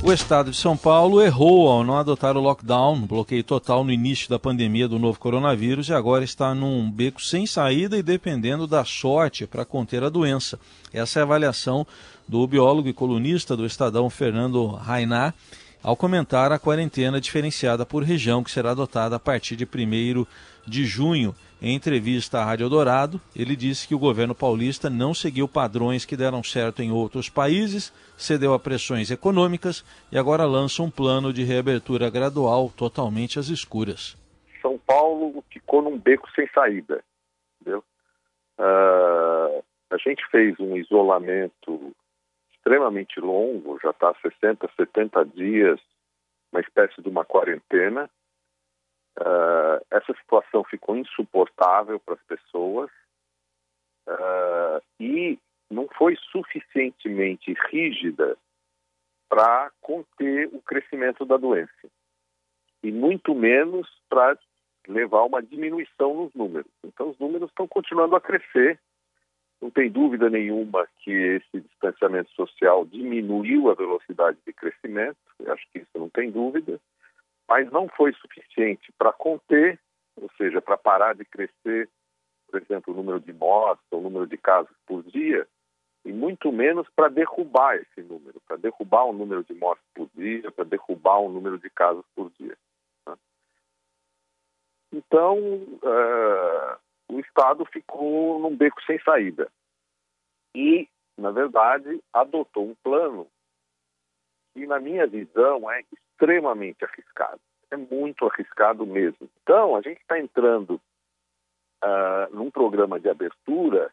O 0.00 0.12
estado 0.12 0.50
de 0.50 0.56
São 0.56 0.76
Paulo 0.76 1.20
errou 1.20 1.68
ao 1.68 1.84
não 1.84 1.96
adotar 1.96 2.36
o 2.36 2.40
lockdown, 2.40 3.04
bloqueio 3.04 3.42
total 3.42 3.82
no 3.82 3.92
início 3.92 4.28
da 4.30 4.38
pandemia 4.38 4.88
do 4.88 4.98
novo 4.98 5.18
coronavírus 5.18 5.88
e 5.88 5.92
agora 5.92 6.24
está 6.24 6.54
num 6.54 6.90
beco 6.90 7.20
sem 7.20 7.46
saída 7.46 7.98
e 7.98 8.02
dependendo 8.02 8.66
da 8.66 8.84
sorte 8.84 9.46
para 9.46 9.64
conter 9.64 10.04
a 10.04 10.08
doença. 10.08 10.58
Essa 10.92 11.18
é 11.18 11.22
a 11.22 11.24
avaliação 11.24 11.86
do 12.26 12.46
biólogo 12.46 12.88
e 12.88 12.92
colunista 12.92 13.56
do 13.56 13.66
Estadão 13.66 14.08
Fernando 14.08 14.68
Rainar 14.68 15.34
ao 15.82 15.96
comentar 15.96 16.52
a 16.52 16.58
quarentena 16.58 17.20
diferenciada 17.20 17.84
por 17.84 18.02
região 18.02 18.42
que 18.42 18.50
será 18.50 18.70
adotada 18.70 19.16
a 19.16 19.20
partir 19.20 19.56
de 19.56 19.64
1 19.64 20.26
de 20.66 20.84
junho. 20.84 21.34
Em 21.60 21.74
entrevista 21.74 22.38
à 22.38 22.44
Rádio 22.44 22.68
Dourado, 22.68 23.20
ele 23.34 23.56
disse 23.56 23.88
que 23.88 23.94
o 23.94 23.98
governo 23.98 24.32
paulista 24.32 24.88
não 24.88 25.12
seguiu 25.12 25.48
padrões 25.48 26.04
que 26.04 26.16
deram 26.16 26.40
certo 26.40 26.82
em 26.82 26.92
outros 26.92 27.28
países, 27.28 27.92
cedeu 28.16 28.54
a 28.54 28.60
pressões 28.60 29.10
econômicas 29.10 29.84
e 30.12 30.16
agora 30.16 30.44
lança 30.44 30.84
um 30.84 30.90
plano 30.90 31.32
de 31.32 31.42
reabertura 31.42 32.08
gradual 32.10 32.70
totalmente 32.70 33.40
às 33.40 33.48
escuras. 33.48 34.16
São 34.62 34.78
Paulo 34.78 35.42
ficou 35.50 35.82
num 35.82 35.98
beco 35.98 36.30
sem 36.30 36.48
saída. 36.54 37.02
Entendeu? 37.60 37.82
Uh, 38.58 39.64
a 39.90 39.96
gente 39.96 40.22
fez 40.30 40.60
um 40.60 40.76
isolamento 40.76 41.92
extremamente 42.54 43.18
longo, 43.18 43.80
já 43.82 43.90
está 43.90 44.14
60, 44.22 44.68
70 44.76 45.24
dias, 45.24 45.80
uma 46.52 46.60
espécie 46.60 47.02
de 47.02 47.08
uma 47.08 47.24
quarentena. 47.24 48.08
Uh, 49.20 49.84
essa 49.90 50.14
situação 50.14 50.62
ficou 50.64 50.96
insuportável 50.96 51.98
para 51.98 52.14
as 52.14 52.22
pessoas 52.22 52.88
uh, 54.06 54.82
e 55.00 55.38
não 55.68 55.88
foi 55.88 56.16
suficientemente 56.30 57.52
rígida 57.68 58.36
para 59.28 59.72
conter 59.80 60.48
o 60.52 60.62
crescimento 60.62 61.24
da 61.24 61.36
doença 61.36 61.88
e 62.82 62.92
muito 62.92 63.34
menos 63.34 63.88
para 64.08 64.38
levar 64.86 65.24
uma 65.24 65.42
diminuição 65.42 66.14
nos 66.14 66.34
números. 66.34 66.70
Então, 66.84 67.10
os 67.10 67.18
números 67.18 67.50
estão 67.50 67.66
continuando 67.66 68.16
a 68.16 68.20
crescer. 68.20 68.78
Não 69.60 69.70
tem 69.70 69.90
dúvida 69.90 70.30
nenhuma 70.30 70.86
que 71.00 71.10
esse 71.10 71.60
distanciamento 71.60 72.30
social 72.32 72.86
diminuiu 72.86 73.70
a 73.70 73.74
velocidade 73.74 74.38
de 74.46 74.52
crescimento, 74.52 75.18
Eu 75.40 75.52
acho 75.52 75.66
que 75.72 75.80
isso 75.80 75.98
não 75.98 76.08
tem 76.08 76.30
dúvida 76.30 76.80
mas 77.48 77.70
não 77.72 77.88
foi 77.88 78.12
suficiente 78.12 78.92
para 78.98 79.12
conter, 79.12 79.80
ou 80.20 80.30
seja, 80.36 80.60
para 80.60 80.76
parar 80.76 81.14
de 81.14 81.24
crescer, 81.24 81.88
por 82.50 82.60
exemplo, 82.60 82.92
o 82.92 82.96
número 82.96 83.20
de 83.20 83.32
mortes, 83.32 83.84
o 83.90 84.00
número 84.00 84.26
de 84.26 84.36
casos 84.36 84.74
por 84.86 85.02
dia, 85.04 85.48
e 86.04 86.12
muito 86.12 86.52
menos 86.52 86.88
para 86.94 87.08
derrubar 87.08 87.76
esse 87.76 88.02
número, 88.02 88.40
para 88.46 88.56
derrubar 88.56 89.04
o 89.04 89.12
número 89.12 89.42
de 89.44 89.54
mortes 89.54 89.84
por 89.94 90.08
dia, 90.14 90.50
para 90.52 90.64
derrubar 90.64 91.18
o 91.20 91.28
número 91.28 91.58
de 91.58 91.70
casos 91.70 92.04
por 92.14 92.30
dia. 92.38 92.56
Né? 93.06 93.16
Então, 94.92 95.38
uh, 95.38 96.78
o 97.10 97.20
Estado 97.20 97.64
ficou 97.66 98.38
num 98.40 98.56
beco 98.56 98.82
sem 98.82 98.98
saída. 99.00 99.50
E, 100.54 100.88
na 101.16 101.30
verdade, 101.30 102.02
adotou 102.12 102.70
um 102.70 102.74
plano 102.82 103.26
que, 104.54 104.66
na 104.66 104.80
minha 104.80 105.06
visão, 105.06 105.70
é 105.70 105.82
extremamente 106.18 106.84
arriscado. 106.84 107.40
É 107.70 107.76
muito 107.76 108.26
arriscado 108.26 108.84
mesmo. 108.84 109.28
Então, 109.42 109.76
a 109.76 109.80
gente 109.80 110.00
está 110.00 110.18
entrando 110.18 110.80
uh, 111.84 112.34
num 112.34 112.50
programa 112.50 112.98
de 112.98 113.08
abertura 113.08 113.90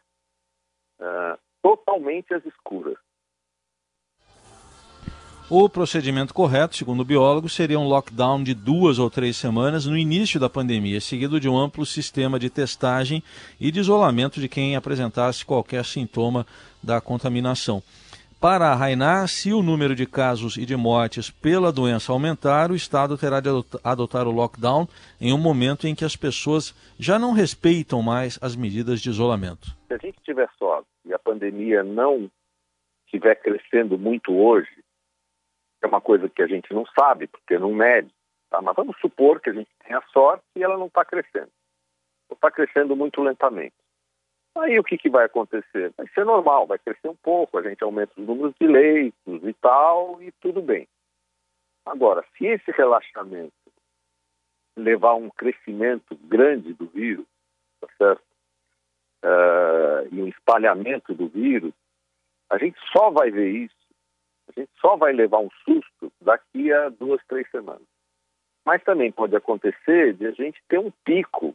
uh, 0.98 1.38
totalmente 1.62 2.34
às 2.34 2.44
escuras. 2.44 2.96
O 5.48 5.68
procedimento 5.68 6.34
correto, 6.34 6.74
segundo 6.74 7.00
o 7.00 7.04
biólogo, 7.04 7.48
seria 7.48 7.78
um 7.78 7.86
lockdown 7.86 8.42
de 8.42 8.52
duas 8.52 8.98
ou 8.98 9.08
três 9.08 9.36
semanas 9.36 9.86
no 9.86 9.96
início 9.96 10.40
da 10.40 10.50
pandemia, 10.50 11.00
seguido 11.00 11.38
de 11.38 11.48
um 11.48 11.56
amplo 11.56 11.86
sistema 11.86 12.36
de 12.36 12.50
testagem 12.50 13.22
e 13.60 13.70
de 13.70 13.78
isolamento 13.78 14.40
de 14.40 14.48
quem 14.48 14.74
apresentasse 14.74 15.44
qualquer 15.44 15.84
sintoma 15.84 16.44
da 16.82 17.00
contaminação. 17.00 17.80
Para 18.38 18.74
Rainar, 18.74 19.28
se 19.28 19.50
o 19.50 19.62
número 19.62 19.94
de 19.94 20.04
casos 20.04 20.58
e 20.58 20.66
de 20.66 20.76
mortes 20.76 21.30
pela 21.30 21.72
doença 21.72 22.12
aumentar, 22.12 22.70
o 22.70 22.74
Estado 22.74 23.16
terá 23.16 23.40
de 23.40 23.48
adotar 23.82 24.28
o 24.28 24.30
lockdown 24.30 24.86
em 25.18 25.32
um 25.32 25.38
momento 25.38 25.86
em 25.86 25.94
que 25.94 26.04
as 26.04 26.16
pessoas 26.16 26.74
já 27.00 27.18
não 27.18 27.32
respeitam 27.32 28.02
mais 28.02 28.38
as 28.42 28.54
medidas 28.54 29.00
de 29.00 29.08
isolamento. 29.08 29.68
Se 29.88 29.94
a 29.94 29.96
gente 29.96 30.18
tiver 30.22 30.50
sorte 30.58 30.86
e 31.06 31.14
a 31.14 31.18
pandemia 31.18 31.82
não 31.82 32.30
estiver 33.06 33.36
crescendo 33.36 33.98
muito 33.98 34.36
hoje, 34.36 34.84
é 35.82 35.86
uma 35.86 36.02
coisa 36.02 36.28
que 36.28 36.42
a 36.42 36.46
gente 36.46 36.74
não 36.74 36.84
sabe, 36.98 37.26
porque 37.28 37.58
não 37.58 37.72
mede, 37.72 38.10
tá? 38.50 38.60
mas 38.60 38.76
vamos 38.76 38.98
supor 39.00 39.40
que 39.40 39.48
a 39.48 39.54
gente 39.54 39.70
tenha 39.82 40.02
sorte 40.12 40.44
e 40.54 40.62
ela 40.62 40.76
não 40.76 40.88
está 40.88 41.06
crescendo. 41.06 41.50
Está 42.30 42.50
crescendo 42.50 42.94
muito 42.94 43.22
lentamente. 43.22 43.74
Aí 44.58 44.78
o 44.78 44.84
que, 44.84 44.96
que 44.96 45.10
vai 45.10 45.26
acontecer? 45.26 45.92
Vai 45.96 46.08
ser 46.08 46.24
normal, 46.24 46.66
vai 46.66 46.78
crescer 46.78 47.08
um 47.08 47.16
pouco, 47.16 47.58
a 47.58 47.62
gente 47.62 47.82
aumenta 47.84 48.12
os 48.16 48.26
números 48.26 48.54
de 48.58 48.66
leitos 48.66 49.44
e 49.44 49.52
tal, 49.54 50.22
e 50.22 50.32
tudo 50.40 50.62
bem. 50.62 50.88
Agora, 51.84 52.24
se 52.36 52.46
esse 52.46 52.70
relaxamento 52.72 53.52
levar 54.76 55.10
a 55.10 55.16
um 55.16 55.30
crescimento 55.30 56.16
grande 56.24 56.72
do 56.72 56.86
vírus, 56.86 57.26
tá 57.80 57.88
certo? 57.98 58.22
Uh, 59.24 60.14
e 60.14 60.22
um 60.22 60.28
espalhamento 60.28 61.14
do 61.14 61.28
vírus, 61.28 61.74
a 62.50 62.58
gente 62.58 62.78
só 62.92 63.10
vai 63.10 63.30
ver 63.30 63.50
isso, 63.50 63.74
a 64.48 64.60
gente 64.60 64.70
só 64.80 64.96
vai 64.96 65.12
levar 65.12 65.38
um 65.38 65.50
susto 65.64 66.12
daqui 66.20 66.72
a 66.72 66.88
duas, 66.88 67.20
três 67.26 67.48
semanas. 67.50 67.86
Mas 68.64 68.82
também 68.84 69.12
pode 69.12 69.36
acontecer 69.36 70.14
de 70.14 70.26
a 70.26 70.32
gente 70.32 70.60
ter 70.68 70.78
um 70.78 70.90
pico 71.04 71.54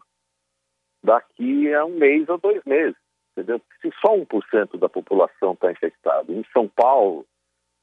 daqui 1.03 1.73
a 1.73 1.85
um 1.85 1.97
mês 1.97 2.27
ou 2.29 2.37
dois 2.37 2.63
meses, 2.63 2.97
entendeu? 3.31 3.61
Se 3.81 3.91
só 3.99 4.15
1% 4.15 4.77
da 4.77 4.89
população 4.89 5.53
está 5.53 5.71
infectado, 5.71 6.31
em 6.31 6.43
São 6.53 6.67
Paulo, 6.67 7.25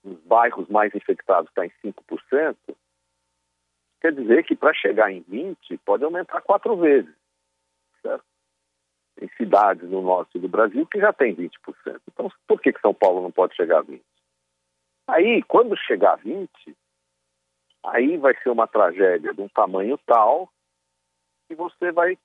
nos 0.05 0.19
bairros 0.21 0.69
mais 0.69 0.95
infectados 0.95 1.49
está 1.51 1.67
em 1.67 1.73
5%, 1.85 2.57
quer 4.01 4.13
dizer 4.13 4.45
que 4.45 4.55
para 4.55 4.73
chegar 4.75 5.11
em 5.11 5.21
20 5.23 5.79
pode 5.79 6.05
aumentar 6.05 6.41
quatro 6.43 6.77
vezes, 6.77 7.15
certo? 8.03 8.25
Em 9.21 9.29
cidades 9.37 9.91
no 9.91 10.01
norte 10.01 10.39
do 10.39 10.49
Brasil 10.49 10.87
que 10.87 11.01
já 11.01 11.13
tem 11.13 11.35
20%. 11.35 11.51
Então, 12.13 12.31
por 12.47 12.61
que, 12.61 12.73
que 12.73 12.81
São 12.81 12.95
Paulo 12.95 13.21
não 13.21 13.33
pode 13.33 13.57
chegar 13.57 13.79
a 13.79 13.83
20? 13.83 14.03
Aí, 15.09 15.43
quando 15.43 15.77
chegar 15.77 16.13
a 16.13 16.17
20, 16.17 16.51
aí 17.85 18.17
vai 18.17 18.37
ser 18.43 18.51
uma 18.51 18.69
tragédia 18.69 19.33
de 19.35 19.41
um 19.41 19.49
tamanho 19.49 19.99
tal 20.07 20.49
que 21.49 21.55
você 21.55 21.91
vai, 21.91 22.19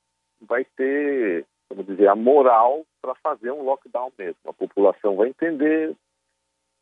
vai 0.47 0.65
ter, 0.65 1.45
vamos 1.69 1.85
dizer, 1.85 2.07
a 2.07 2.15
moral 2.15 2.85
para 3.01 3.15
fazer 3.15 3.51
um 3.51 3.63
lockdown 3.63 4.11
mesmo. 4.17 4.39
A 4.45 4.53
população 4.53 5.15
vai 5.15 5.29
entender, 5.29 5.95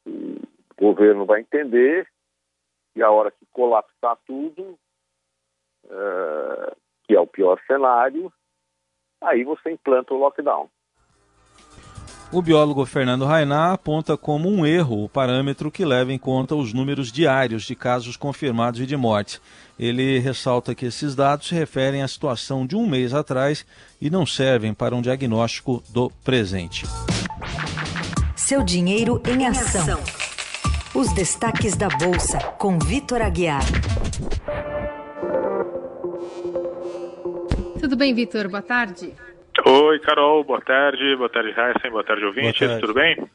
o 0.06 0.41
governo 0.77 1.25
vai 1.25 1.41
entender, 1.41 2.08
e 2.96 3.01
a 3.01 3.10
hora 3.10 3.32
que 3.32 3.46
colapsar 3.51 4.18
tudo, 4.25 4.77
uh, 5.86 6.75
que 7.03 7.15
é 7.15 7.20
o 7.20 7.27
pior 7.27 7.60
cenário, 7.65 8.32
aí 9.22 9.44
você 9.44 9.72
implanta 9.72 10.13
o 10.13 10.18
lockdown. 10.18 10.70
O 12.33 12.41
biólogo 12.41 12.85
Fernando 12.85 13.25
Rainá 13.25 13.73
aponta 13.73 14.15
como 14.15 14.47
um 14.47 14.65
erro 14.65 15.03
o 15.03 15.09
parâmetro 15.09 15.69
que 15.69 15.83
leva 15.83 16.13
em 16.13 16.17
conta 16.17 16.55
os 16.55 16.71
números 16.71 17.11
diários 17.11 17.63
de 17.63 17.75
casos 17.75 18.15
confirmados 18.15 18.79
e 18.79 18.85
de 18.85 18.95
morte. 18.95 19.41
Ele 19.77 20.17
ressalta 20.17 20.73
que 20.73 20.85
esses 20.85 21.13
dados 21.13 21.50
se 21.50 21.55
referem 21.55 22.01
à 22.01 22.07
situação 22.07 22.65
de 22.65 22.73
um 22.73 22.88
mês 22.88 23.13
atrás 23.13 23.65
e 24.00 24.09
não 24.09 24.25
servem 24.25 24.73
para 24.73 24.95
um 24.95 25.01
diagnóstico 25.01 25.83
do 25.89 26.09
presente. 26.23 26.85
Seu 28.33 28.63
dinheiro 28.63 29.21
em 29.27 29.45
ação. 29.45 30.00
Os 30.95 31.11
destaques 31.13 31.75
da 31.75 31.89
Bolsa, 31.89 32.38
com 32.57 32.79
Vitor 32.79 33.21
Aguiar. 33.21 33.63
Tudo 37.77 37.97
bem, 37.97 38.13
Vitor? 38.13 38.47
Boa 38.47 38.61
tarde. 38.61 39.13
Oi, 39.65 40.00
Carol. 40.00 40.43
Boa 40.43 40.62
tarde. 40.62 41.15
Boa 41.15 41.29
tarde, 41.29 41.50
Heisen. 41.50 41.91
Boa 41.91 42.03
tarde, 42.03 42.24
ouvintes. 42.25 42.60
Boa 42.60 42.70
tarde. 42.70 42.81
Tudo 42.81 42.93
bem? 42.93 43.27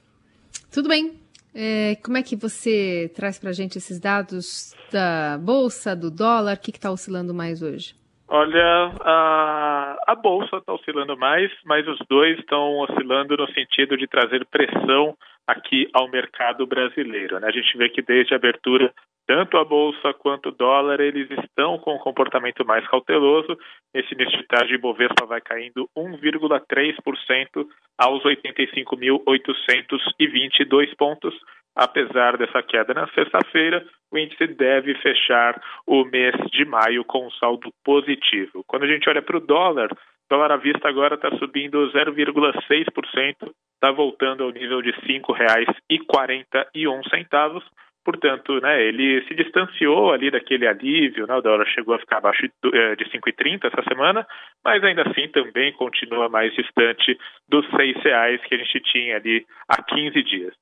Tudo 0.73 0.89
bem. 0.89 1.21
É, 1.55 1.97
como 2.03 2.17
é 2.17 2.23
que 2.23 2.37
você 2.37 3.11
traz 3.15 3.39
para 3.39 3.51
a 3.51 3.53
gente 3.53 3.79
esses 3.79 3.99
dados 3.99 4.75
da 4.93 5.39
Bolsa, 5.39 5.97
do 5.97 6.11
dólar? 6.11 6.57
O 6.57 6.61
que 6.61 6.71
está 6.71 6.91
oscilando 6.91 7.33
mais 7.33 7.63
hoje? 7.63 7.95
Olha, 8.29 8.91
a, 9.03 9.97
a 10.09 10.15
Bolsa 10.17 10.57
está 10.57 10.73
oscilando 10.73 11.17
mais, 11.17 11.49
mas 11.65 11.87
os 11.87 11.99
dois 12.09 12.37
estão 12.39 12.81
oscilando 12.81 13.37
no 13.37 13.47
sentido 13.53 13.97
de 13.97 14.09
trazer 14.09 14.45
pressão 14.47 15.17
aqui 15.47 15.89
ao 15.95 16.11
mercado 16.11 16.67
brasileiro. 16.67 17.39
Né? 17.39 17.47
A 17.47 17.53
gente 17.53 17.79
vê 17.79 17.89
que 17.89 18.03
desde 18.03 18.35
a 18.35 18.37
abertura, 18.37 18.93
tanto 19.29 19.57
a 19.57 19.65
Bolsa 19.65 20.13
quanto 20.15 20.49
o 20.49 20.53
dólar, 20.53 21.01
eles 21.01 21.31
estão 21.31 21.79
com 21.79 21.95
um 21.95 22.01
comportamento 22.01 22.67
mais 22.67 22.85
cauteloso. 22.89 23.57
Esse 23.95 24.13
início 24.15 24.39
de 24.39 24.47
tarde, 24.49 24.77
Bovespa 24.77 25.25
vai 25.25 25.41
caindo 25.41 25.89
1,3% 25.97 27.65
aos 27.97 28.25
85.822 28.25 30.97
pontos. 30.97 31.33
Apesar 31.77 32.39
dessa 32.39 32.63
queda 32.63 32.95
na 32.95 33.07
sexta-feira, 33.09 33.85
o 34.11 34.17
índice 34.17 34.47
deve 34.47 34.95
fechar 34.95 35.61
o 35.87 36.07
mês 36.07 36.35
de 36.51 36.65
maio 36.65 37.05
com 37.05 37.27
um 37.27 37.31
saldo 37.33 37.71
positivo. 37.85 38.65
Quando 38.67 38.85
a 38.85 38.87
gente 38.87 39.07
olha 39.11 39.21
para 39.21 39.37
o 39.37 39.47
dólar, 39.47 39.93
o 39.93 39.97
dólar 40.31 40.53
à 40.53 40.57
vista 40.57 40.89
agora 40.89 41.17
está 41.17 41.31
subindo 41.37 41.93
0,6%, 41.93 43.53
está 43.75 43.93
voltando 43.93 44.45
ao 44.45 44.51
nível 44.51 44.81
de 44.81 44.91
R$ 44.91 45.21
5,41. 45.21 47.63
Portanto, 48.03 48.59
né, 48.61 48.83
ele 48.83 49.23
se 49.27 49.35
distanciou 49.35 50.13
ali 50.13 50.31
daquele 50.31 50.67
alívio, 50.67 51.27
né, 51.27 51.35
o 51.35 51.43
dólar 51.43 51.67
chegou 51.67 51.95
a 51.95 51.99
ficar 51.99 52.19
abaixo 52.19 52.41
de 52.41 53.05
5,30 53.11 53.65
eh, 53.65 53.67
essa 53.67 53.83
semana, 53.83 54.25
mas 54.65 54.83
ainda 54.83 55.03
assim 55.03 55.29
também 55.29 55.73
continua 55.73 56.29
mais 56.29 56.55
distante 56.55 57.19
dos 57.49 57.67
R$ 57.73 57.93
reais 58.03 58.41
que 58.43 58.55
a 58.55 58.59
gente 58.59 58.81
tinha 58.81 59.17
ali 59.17 59.45
há 59.69 59.83
15 59.83 60.23
dias. 60.23 60.55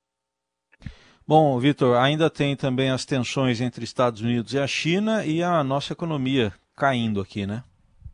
Bom, 1.26 1.58
Vitor, 1.58 1.96
ainda 1.96 2.28
tem 2.28 2.54
também 2.54 2.90
as 2.90 3.06
tensões 3.06 3.60
entre 3.60 3.82
Estados 3.82 4.20
Unidos 4.20 4.52
e 4.52 4.58
a 4.58 4.66
China 4.66 5.24
e 5.24 5.42
a 5.42 5.64
nossa 5.64 5.94
economia 5.94 6.52
caindo 6.76 7.20
aqui, 7.20 7.46
né? 7.46 7.62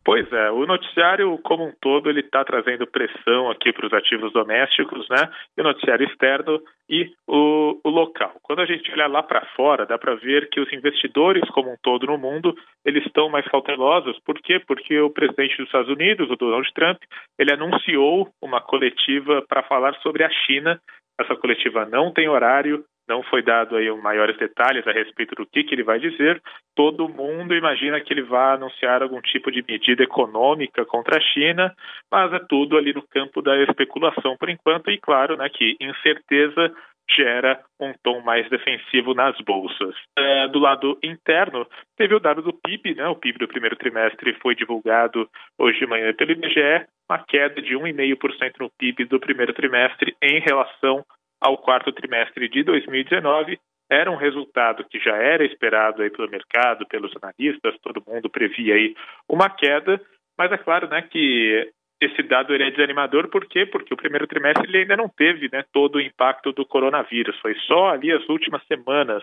Pois 0.05 0.33
é, 0.33 0.51
o 0.51 0.65
noticiário 0.65 1.39
como 1.45 1.67
um 1.67 1.73
todo 1.79 2.09
ele 2.09 2.21
está 2.21 2.43
trazendo 2.43 2.87
pressão 2.87 3.51
aqui 3.51 3.71
para 3.73 3.87
os 3.87 3.93
ativos 3.93 4.33
domésticos, 4.33 5.07
né? 5.11 5.31
E 5.57 5.61
o 5.61 5.65
noticiário 5.65 6.07
externo 6.07 6.61
e 6.89 7.13
o, 7.29 7.79
o 7.85 7.91
local. 7.91 8.33
Quando 8.43 8.61
a 8.61 8.67
gente 8.67 8.91
olha 8.93 9.07
lá 9.07 9.23
para 9.23 9.45
fora, 9.55 9.85
dá 9.85 9.99
para 9.99 10.15
ver 10.15 10.49
que 10.49 10.59
os 10.59 10.73
investidores 10.73 11.49
como 11.51 11.71
um 11.71 11.77
todo 11.83 12.07
no 12.07 12.17
mundo 12.17 12.57
eles 12.85 13.05
estão 13.05 13.29
mais 13.29 13.47
cautelosos. 13.49 14.19
Por 14.25 14.41
quê? 14.41 14.59
Porque 14.67 14.99
o 14.99 15.11
presidente 15.11 15.57
dos 15.59 15.67
Estados 15.67 15.91
Unidos, 15.91 16.31
o 16.31 16.37
Donald 16.37 16.73
Trump, 16.75 16.99
ele 17.39 17.53
anunciou 17.53 18.31
uma 18.41 18.61
coletiva 18.61 19.45
para 19.49 19.63
falar 19.65 19.95
sobre 19.97 20.25
a 20.25 20.31
China. 20.31 20.81
Essa 21.21 21.37
coletiva 21.37 21.85
não 21.85 22.11
tem 22.11 22.27
horário, 22.27 22.83
não 23.11 23.25
foi 23.25 23.43
dado 23.43 23.75
aí 23.77 23.91
maiores 24.01 24.39
detalhes 24.39 24.87
a 24.87 24.93
respeito 24.93 25.35
do 25.35 25.45
que, 25.45 25.65
que 25.65 25.75
ele 25.75 25.83
vai 25.83 25.99
dizer. 25.99 26.41
Todo 26.77 27.09
mundo 27.09 27.53
imagina 27.53 28.01
que 28.01 28.13
ele 28.13 28.23
vai 28.23 28.55
anunciar 28.55 29.03
algum 29.03 29.21
tipo 29.21 29.51
de 29.51 29.65
medida 29.69 30.05
econômica 30.05 30.85
contra 30.85 31.19
a 31.19 31.21
China, 31.21 31.75
mas 32.11 32.33
é 32.33 32.39
tudo 32.49 32.79
ali 32.79 32.95
no 32.95 33.03
campo 33.03 33.43
da 33.43 33.57
especulação 33.65 34.37
por 34.39 34.49
enquanto, 34.49 34.91
e 34.91 34.99
claro, 34.99 35.37
né, 35.37 35.49
que 35.49 35.77
incerteza 35.81 36.73
gera 37.17 37.61
um 37.81 37.93
tom 38.05 38.21
mais 38.21 38.49
defensivo 38.49 39.13
nas 39.13 39.37
bolsas. 39.41 39.97
É, 40.17 40.47
do 40.47 40.61
lado 40.61 40.97
interno, 41.03 41.67
teve 41.97 42.15
o 42.15 42.21
dado 42.21 42.41
do 42.41 42.53
PIB, 42.53 42.95
né? 42.95 43.09
O 43.09 43.17
PIB 43.17 43.41
do 43.41 43.49
primeiro 43.49 43.75
trimestre 43.75 44.35
foi 44.35 44.55
divulgado 44.55 45.29
hoje 45.59 45.81
de 45.81 45.87
manhã 45.87 46.15
pelo 46.15 46.31
IBGE, 46.31 46.87
uma 47.11 47.19
queda 47.19 47.61
de 47.61 47.75
1,5% 47.75 48.53
no 48.61 48.71
PIB 48.79 49.07
do 49.07 49.19
primeiro 49.19 49.53
trimestre 49.53 50.15
em 50.23 50.39
relação 50.39 51.05
ao 51.41 51.59
quarto 51.59 51.93
trimestre 51.93 52.49
de 52.49 52.63
2019 52.63 53.59
era 53.91 54.11
um 54.11 54.17
resultado 54.17 54.85
que 54.85 55.01
já 55.01 55.17
era 55.17 55.45
esperado 55.45 56.03
aí 56.03 56.11
pelo 56.11 56.31
mercado, 56.31 56.87
pelos 56.87 57.13
analistas, 57.21 57.75
todo 57.83 58.03
mundo 58.07 58.31
previa 58.31 58.75
aí 58.75 58.95
uma 59.29 59.51
queda, 59.51 60.01
mas 60.39 60.53
é 60.53 60.57
claro, 60.57 60.89
né, 60.89 61.03
que 61.03 61.73
esse 62.01 62.23
dado 62.23 62.55
ele 62.55 62.65
é 62.65 62.71
desanimador, 62.71 63.29
por 63.29 63.45
quê? 63.47 63.67
Porque 63.67 63.93
o 63.93 63.97
primeiro 63.97 64.27
trimestre 64.27 64.67
ele 64.67 64.79
ainda 64.79 64.97
não 64.97 65.09
teve 65.09 65.51
né, 65.53 65.65
todo 65.73 65.97
o 65.97 66.01
impacto 66.01 66.53
do 66.53 66.65
coronavírus, 66.65 67.39
foi 67.41 67.55
só 67.67 67.91
ali 67.91 68.13
as 68.13 68.27
últimas 68.29 68.65
semanas 68.67 69.23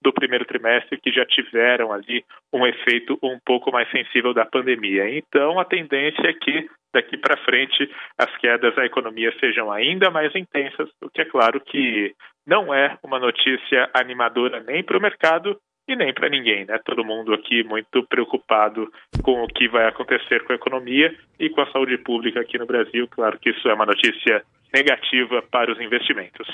do 0.00 0.12
primeiro 0.12 0.44
trimestre 0.44 0.98
que 1.00 1.10
já 1.10 1.26
tiveram 1.26 1.92
ali 1.92 2.24
um 2.52 2.66
efeito 2.66 3.18
um 3.22 3.38
pouco 3.44 3.72
mais 3.72 3.90
sensível 3.90 4.32
da 4.32 4.46
pandemia. 4.46 5.18
Então, 5.18 5.58
a 5.58 5.64
tendência 5.64 6.26
é 6.26 6.32
que 6.32 6.68
daqui 6.94 7.18
para 7.18 7.36
frente 7.44 7.90
as 8.16 8.34
quedas 8.38 8.74
na 8.76 8.86
economia 8.86 9.32
sejam 9.38 9.70
ainda 9.70 10.10
mais 10.10 10.34
intensas, 10.34 10.88
o 11.02 11.10
que 11.10 11.20
é 11.20 11.24
claro 11.24 11.60
que 11.60 12.14
não 12.46 12.72
é 12.72 12.96
uma 13.02 13.18
notícia 13.18 13.90
animadora 13.92 14.62
nem 14.62 14.82
para 14.82 14.96
o 14.96 15.02
mercado 15.02 15.58
e 15.86 15.94
nem 15.94 16.14
para 16.14 16.30
ninguém, 16.30 16.64
né? 16.64 16.78
Todo 16.84 17.04
mundo 17.04 17.34
aqui 17.34 17.62
muito 17.62 18.06
preocupado 18.06 18.90
com 19.22 19.42
o 19.42 19.48
que 19.48 19.68
vai 19.68 19.86
acontecer 19.86 20.42
com 20.44 20.52
a 20.52 20.56
economia 20.56 21.14
e 21.38 21.50
com 21.50 21.60
a 21.60 21.70
saúde 21.72 21.98
pública 21.98 22.40
aqui 22.40 22.58
no 22.58 22.66
Brasil. 22.66 23.06
Claro 23.08 23.38
que 23.38 23.50
isso 23.50 23.68
é 23.68 23.74
uma 23.74 23.84
notícia 23.84 24.42
negativa 24.72 25.42
para 25.50 25.72
os 25.72 25.80
investimentos. 25.80 26.46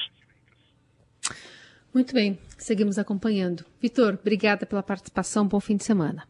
Muito 1.95 2.13
bem, 2.13 2.39
seguimos 2.59 2.99
acompanhando. 2.99 3.65
Vitor, 3.81 4.15
obrigada 4.21 4.67
pela 4.67 4.83
participação. 4.83 5.47
Bom 5.47 5.61
fim 5.61 5.77
de 5.77 5.85
semana. 5.85 6.25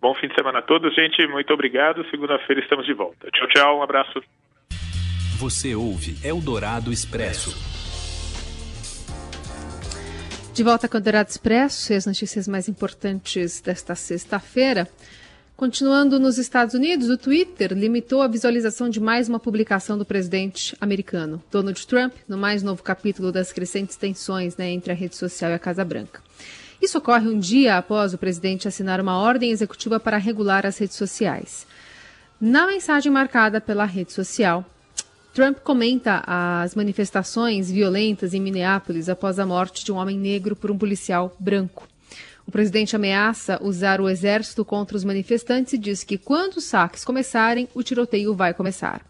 Bom 0.00 0.14
fim 0.14 0.28
de 0.28 0.34
semana 0.34 0.60
a 0.60 0.62
todos, 0.62 0.94
gente. 0.94 1.26
Muito 1.26 1.52
obrigado. 1.52 2.08
Segunda-feira 2.10 2.62
estamos 2.62 2.86
de 2.86 2.94
volta. 2.94 3.28
Tchau, 3.32 3.48
tchau. 3.48 3.78
Um 3.78 3.82
abraço. 3.82 4.22
Você 5.38 5.74
ouve 5.74 6.16
Eldorado 6.24 6.92
Expresso. 6.92 7.50
De 10.54 10.62
volta 10.62 10.88
com 10.88 10.96
o 10.96 10.98
Eldorado 10.98 11.28
Expresso 11.28 11.92
e 11.92 11.96
as 11.96 12.06
notícias 12.06 12.48
mais 12.48 12.68
importantes 12.68 13.60
desta 13.60 13.94
sexta-feira. 13.94 14.88
Continuando 15.56 16.20
nos 16.20 16.38
Estados 16.38 16.74
Unidos, 16.74 17.08
o 17.10 17.18
Twitter 17.18 17.72
limitou 17.72 18.22
a 18.22 18.28
visualização 18.28 18.88
de 18.88 19.00
mais 19.00 19.28
uma 19.28 19.40
publicação 19.40 19.98
do 19.98 20.04
presidente 20.04 20.76
americano, 20.80 21.42
Donald 21.50 21.84
Trump, 21.84 22.14
no 22.28 22.38
mais 22.38 22.62
novo 22.62 22.80
capítulo 22.80 23.32
das 23.32 23.52
crescentes 23.52 23.96
tensões 23.96 24.56
né, 24.56 24.70
entre 24.70 24.92
a 24.92 24.94
rede 24.94 25.16
social 25.16 25.50
e 25.50 25.54
a 25.54 25.58
Casa 25.58 25.84
Branca. 25.84 26.22
Isso 26.80 26.98
ocorre 26.98 27.28
um 27.28 27.38
dia 27.38 27.76
após 27.76 28.14
o 28.14 28.18
presidente 28.18 28.68
assinar 28.68 29.00
uma 29.00 29.18
ordem 29.18 29.50
executiva 29.50 29.98
para 29.98 30.16
regular 30.16 30.64
as 30.64 30.78
redes 30.78 30.96
sociais. 30.96 31.66
Na 32.40 32.66
mensagem 32.66 33.10
marcada 33.10 33.60
pela 33.60 33.84
rede 33.84 34.12
social, 34.12 34.64
Trump 35.34 35.58
comenta 35.58 36.22
as 36.26 36.74
manifestações 36.74 37.70
violentas 37.70 38.32
em 38.32 38.40
Minneapolis 38.40 39.08
após 39.08 39.38
a 39.38 39.46
morte 39.46 39.84
de 39.84 39.92
um 39.92 39.96
homem 39.96 40.18
negro 40.18 40.56
por 40.56 40.70
um 40.70 40.78
policial 40.78 41.36
branco. 41.38 41.86
O 42.46 42.50
presidente 42.50 42.96
ameaça 42.96 43.58
usar 43.62 44.00
o 44.00 44.08
exército 44.08 44.64
contra 44.64 44.96
os 44.96 45.04
manifestantes 45.04 45.74
e 45.74 45.78
diz 45.78 46.02
que 46.02 46.16
quando 46.16 46.56
os 46.56 46.64
saques 46.64 47.04
começarem, 47.04 47.68
o 47.74 47.82
tiroteio 47.82 48.34
vai 48.34 48.54
começar. 48.54 49.04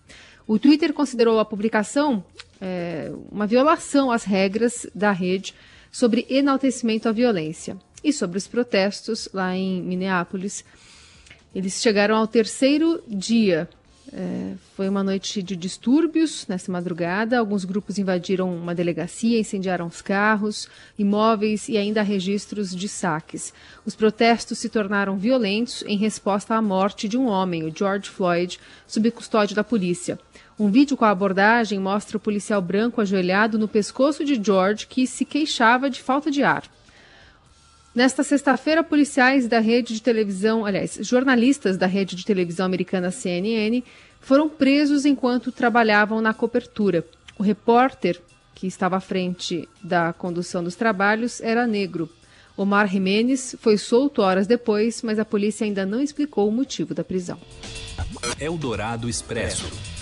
O 0.46 0.58
Twitter 0.58 0.92
considerou 0.92 1.38
a 1.38 1.44
publicação 1.44 2.24
é, 2.60 3.12
uma 3.30 3.46
violação 3.46 4.10
às 4.10 4.24
regras 4.24 4.86
da 4.94 5.12
rede 5.12 5.54
sobre 5.90 6.26
enaltecimento 6.28 7.08
à 7.08 7.12
violência. 7.12 7.76
E 8.02 8.12
sobre 8.12 8.38
os 8.38 8.46
protestos 8.46 9.28
lá 9.32 9.56
em 9.56 9.82
Minneapolis, 9.82 10.64
eles 11.54 11.80
chegaram 11.80 12.16
ao 12.16 12.26
terceiro 12.26 13.02
dia 13.06 13.68
é, 14.12 14.54
foi 14.74 14.88
uma 14.88 15.02
noite 15.02 15.42
de 15.42 15.54
distúrbios 15.54 16.46
nessa 16.46 16.72
madrugada. 16.72 17.38
Alguns 17.38 17.64
grupos 17.64 17.98
invadiram 17.98 18.54
uma 18.54 18.74
delegacia, 18.74 19.38
incendiaram 19.38 19.86
os 19.86 20.00
carros, 20.00 20.68
imóveis 20.98 21.68
e 21.68 21.76
ainda 21.76 22.02
registros 22.02 22.74
de 22.74 22.88
saques. 22.88 23.52
Os 23.84 23.94
protestos 23.94 24.58
se 24.58 24.68
tornaram 24.68 25.18
violentos 25.18 25.84
em 25.86 25.98
resposta 25.98 26.54
à 26.54 26.62
morte 26.62 27.06
de 27.06 27.18
um 27.18 27.26
homem, 27.26 27.64
o 27.64 27.74
George 27.74 28.08
Floyd, 28.08 28.58
sob 28.86 29.10
custódia 29.10 29.54
da 29.54 29.64
polícia. 29.64 30.18
Um 30.58 30.70
vídeo 30.70 30.96
com 30.96 31.04
a 31.04 31.10
abordagem 31.10 31.78
mostra 31.78 32.16
o 32.16 32.20
policial 32.20 32.60
branco 32.60 33.00
ajoelhado 33.00 33.56
no 33.56 33.68
pescoço 33.68 34.24
de 34.24 34.42
George, 34.42 34.88
que 34.88 35.06
se 35.06 35.24
queixava 35.24 35.88
de 35.88 36.02
falta 36.02 36.32
de 36.32 36.42
ar. 36.42 36.64
Nesta 37.94 38.24
sexta-feira, 38.24 38.82
policiais 38.82 39.46
da 39.46 39.60
rede 39.60 39.94
de 39.94 40.02
televisão, 40.02 40.66
aliás, 40.66 40.98
jornalistas 41.00 41.76
da 41.76 41.86
rede 41.86 42.16
de 42.16 42.24
televisão 42.24 42.66
americana 42.66 43.12
CNN, 43.12 43.84
foram 44.20 44.48
presos 44.48 45.04
enquanto 45.04 45.52
trabalhavam 45.52 46.20
na 46.20 46.34
cobertura. 46.34 47.06
O 47.38 47.42
repórter 47.42 48.20
que 48.52 48.66
estava 48.66 48.96
à 48.96 49.00
frente 49.00 49.68
da 49.80 50.12
condução 50.12 50.64
dos 50.64 50.74
trabalhos 50.74 51.40
era 51.40 51.68
negro. 51.68 52.10
Omar 52.56 52.88
Jimenez 52.88 53.54
foi 53.60 53.78
solto 53.78 54.22
horas 54.22 54.48
depois, 54.48 55.02
mas 55.02 55.20
a 55.20 55.24
polícia 55.24 55.64
ainda 55.64 55.86
não 55.86 56.00
explicou 56.00 56.48
o 56.48 56.52
motivo 56.52 56.92
da 56.92 57.04
prisão. 57.04 57.38
Eldorado 58.40 59.08
Expresso. 59.08 59.97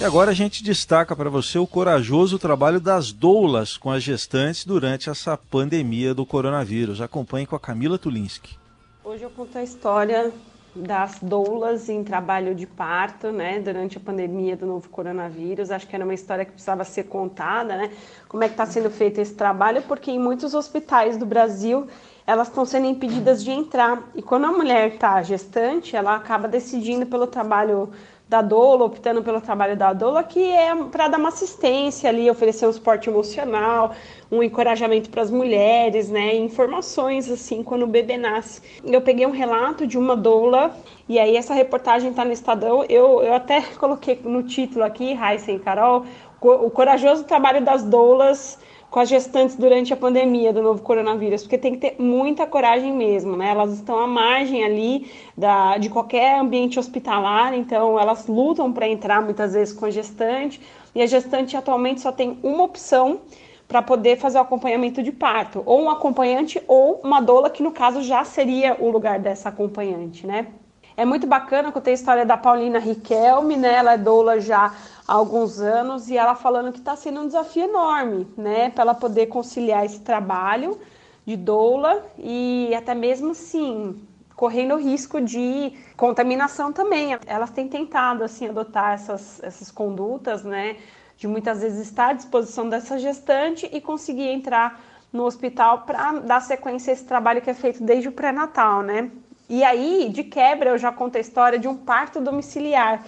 E 0.00 0.02
agora 0.02 0.30
a 0.30 0.34
gente 0.34 0.64
destaca 0.64 1.14
para 1.14 1.28
você 1.28 1.58
o 1.58 1.66
corajoso 1.66 2.38
trabalho 2.38 2.80
das 2.80 3.12
doulas 3.12 3.76
com 3.76 3.90
as 3.90 4.02
gestantes 4.02 4.64
durante 4.64 5.10
essa 5.10 5.36
pandemia 5.36 6.14
do 6.14 6.24
coronavírus. 6.24 7.02
Acompanhe 7.02 7.44
com 7.46 7.54
a 7.54 7.60
Camila 7.60 7.98
Tulinski. 7.98 8.56
Hoje 9.04 9.24
eu 9.24 9.28
conto 9.28 9.58
a 9.58 9.62
história 9.62 10.32
das 10.74 11.18
doulas 11.20 11.90
em 11.90 12.02
trabalho 12.02 12.54
de 12.54 12.66
parto, 12.66 13.30
né, 13.30 13.60
durante 13.60 13.98
a 13.98 14.00
pandemia 14.00 14.56
do 14.56 14.64
novo 14.64 14.88
coronavírus. 14.88 15.70
Acho 15.70 15.86
que 15.86 15.94
era 15.94 16.04
uma 16.04 16.14
história 16.14 16.46
que 16.46 16.52
precisava 16.52 16.82
ser 16.82 17.04
contada, 17.04 17.76
né? 17.76 17.90
Como 18.26 18.42
é 18.42 18.48
que 18.48 18.54
está 18.54 18.64
sendo 18.64 18.88
feito 18.88 19.20
esse 19.20 19.34
trabalho? 19.34 19.82
Porque 19.82 20.10
em 20.10 20.18
muitos 20.18 20.54
hospitais 20.54 21.18
do 21.18 21.26
Brasil 21.26 21.86
elas 22.26 22.48
estão 22.48 22.64
sendo 22.64 22.86
impedidas 22.86 23.44
de 23.44 23.50
entrar. 23.50 24.02
E 24.14 24.22
quando 24.22 24.46
a 24.46 24.52
mulher 24.52 24.94
está 24.94 25.20
gestante, 25.22 25.94
ela 25.94 26.14
acaba 26.14 26.48
decidindo 26.48 27.04
pelo 27.04 27.26
trabalho 27.26 27.90
da 28.30 28.40
doula, 28.40 28.84
optando 28.84 29.24
pelo 29.24 29.40
trabalho 29.40 29.76
da 29.76 29.92
doula, 29.92 30.22
que 30.22 30.40
é 30.52 30.72
para 30.84 31.08
dar 31.08 31.18
uma 31.18 31.30
assistência 31.30 32.08
ali, 32.08 32.30
oferecer 32.30 32.64
um 32.64 32.72
suporte 32.72 33.10
emocional, 33.10 33.92
um 34.30 34.40
encorajamento 34.40 35.10
para 35.10 35.22
as 35.22 35.32
mulheres, 35.32 36.08
né, 36.08 36.36
informações 36.36 37.28
assim 37.28 37.64
quando 37.64 37.82
o 37.82 37.88
bebê 37.88 38.16
nasce. 38.16 38.62
Eu 38.84 39.00
peguei 39.00 39.26
um 39.26 39.32
relato 39.32 39.84
de 39.84 39.98
uma 39.98 40.14
doula 40.14 40.72
e 41.08 41.18
aí 41.18 41.36
essa 41.36 41.52
reportagem 41.52 42.10
está 42.10 42.24
no 42.24 42.30
Estadão. 42.30 42.84
Eu, 42.88 43.20
eu 43.20 43.34
até 43.34 43.62
coloquei 43.76 44.20
no 44.22 44.44
título 44.44 44.84
aqui, 44.84 45.12
Raíssa 45.12 45.50
e 45.50 45.58
Carol, 45.58 46.06
o 46.40 46.70
corajoso 46.70 47.24
trabalho 47.24 47.64
das 47.64 47.82
doulas 47.82 48.60
com 48.90 48.98
as 48.98 49.08
gestantes 49.08 49.54
durante 49.54 49.92
a 49.92 49.96
pandemia 49.96 50.52
do 50.52 50.60
novo 50.60 50.82
coronavírus, 50.82 51.42
porque 51.42 51.56
tem 51.56 51.74
que 51.74 51.78
ter 51.78 51.96
muita 52.02 52.44
coragem 52.44 52.92
mesmo, 52.92 53.36
né? 53.36 53.50
Elas 53.50 53.72
estão 53.74 53.98
à 53.98 54.06
margem 54.06 54.64
ali 54.64 55.10
da, 55.36 55.78
de 55.78 55.88
qualquer 55.88 56.40
ambiente 56.40 56.78
hospitalar, 56.78 57.54
então 57.54 57.98
elas 57.98 58.26
lutam 58.26 58.72
para 58.72 58.88
entrar 58.88 59.22
muitas 59.22 59.54
vezes 59.54 59.72
com 59.72 59.86
a 59.86 59.90
gestante, 59.90 60.60
e 60.92 61.00
a 61.00 61.06
gestante 61.06 61.56
atualmente 61.56 62.00
só 62.00 62.10
tem 62.10 62.38
uma 62.42 62.64
opção 62.64 63.20
para 63.68 63.80
poder 63.80 64.18
fazer 64.18 64.38
o 64.38 64.40
acompanhamento 64.40 65.00
de 65.00 65.12
parto, 65.12 65.62
ou 65.64 65.82
um 65.82 65.90
acompanhante 65.90 66.60
ou 66.66 67.00
uma 67.04 67.20
doula, 67.20 67.48
que 67.48 67.62
no 67.62 67.70
caso 67.70 68.02
já 68.02 68.24
seria 68.24 68.76
o 68.80 68.90
lugar 68.90 69.20
dessa 69.20 69.50
acompanhante, 69.50 70.26
né? 70.26 70.48
É 70.96 71.04
muito 71.04 71.26
bacana 71.26 71.70
que 71.70 71.78
eu 71.78 71.82
tenho 71.82 71.94
a 71.94 71.98
história 71.98 72.26
da 72.26 72.36
Paulina 72.36 72.78
Riquelme, 72.78 73.56
né? 73.56 73.74
Ela 73.74 73.94
é 73.94 73.98
doula 73.98 74.40
já 74.40 74.74
há 75.10 75.14
alguns 75.14 75.58
anos 75.60 76.08
e 76.08 76.16
ela 76.16 76.36
falando 76.36 76.70
que 76.70 76.78
está 76.78 76.94
sendo 76.94 77.22
um 77.22 77.26
desafio 77.26 77.64
enorme, 77.64 78.28
né, 78.36 78.70
para 78.70 78.82
ela 78.82 78.94
poder 78.94 79.26
conciliar 79.26 79.84
esse 79.84 79.98
trabalho 79.98 80.78
de 81.26 81.36
doula 81.36 82.06
e 82.16 82.72
até 82.76 82.94
mesmo 82.94 83.32
assim 83.32 84.00
correndo 84.36 84.74
o 84.74 84.78
risco 84.78 85.20
de 85.20 85.72
contaminação 85.96 86.72
também. 86.72 87.18
Elas 87.26 87.50
têm 87.50 87.66
tentado 87.66 88.22
assim 88.22 88.46
adotar 88.48 88.92
essas, 88.92 89.42
essas 89.42 89.68
condutas, 89.72 90.44
né, 90.44 90.76
de 91.16 91.26
muitas 91.26 91.60
vezes 91.60 91.88
estar 91.88 92.10
à 92.10 92.12
disposição 92.12 92.68
dessa 92.68 92.96
gestante 92.96 93.68
e 93.72 93.80
conseguir 93.80 94.28
entrar 94.28 94.80
no 95.12 95.24
hospital 95.24 95.82
para 95.82 96.20
dar 96.20 96.40
sequência 96.40 96.92
a 96.92 96.94
esse 96.94 97.04
trabalho 97.04 97.42
que 97.42 97.50
é 97.50 97.54
feito 97.54 97.82
desde 97.82 98.08
o 98.08 98.12
pré-natal, 98.12 98.80
né? 98.82 99.10
E 99.48 99.64
aí, 99.64 100.08
de 100.08 100.22
quebra, 100.22 100.70
eu 100.70 100.78
já 100.78 100.92
conto 100.92 101.18
a 101.18 101.20
história 101.20 101.58
de 101.58 101.66
um 101.66 101.76
parto 101.76 102.20
domiciliar 102.20 103.04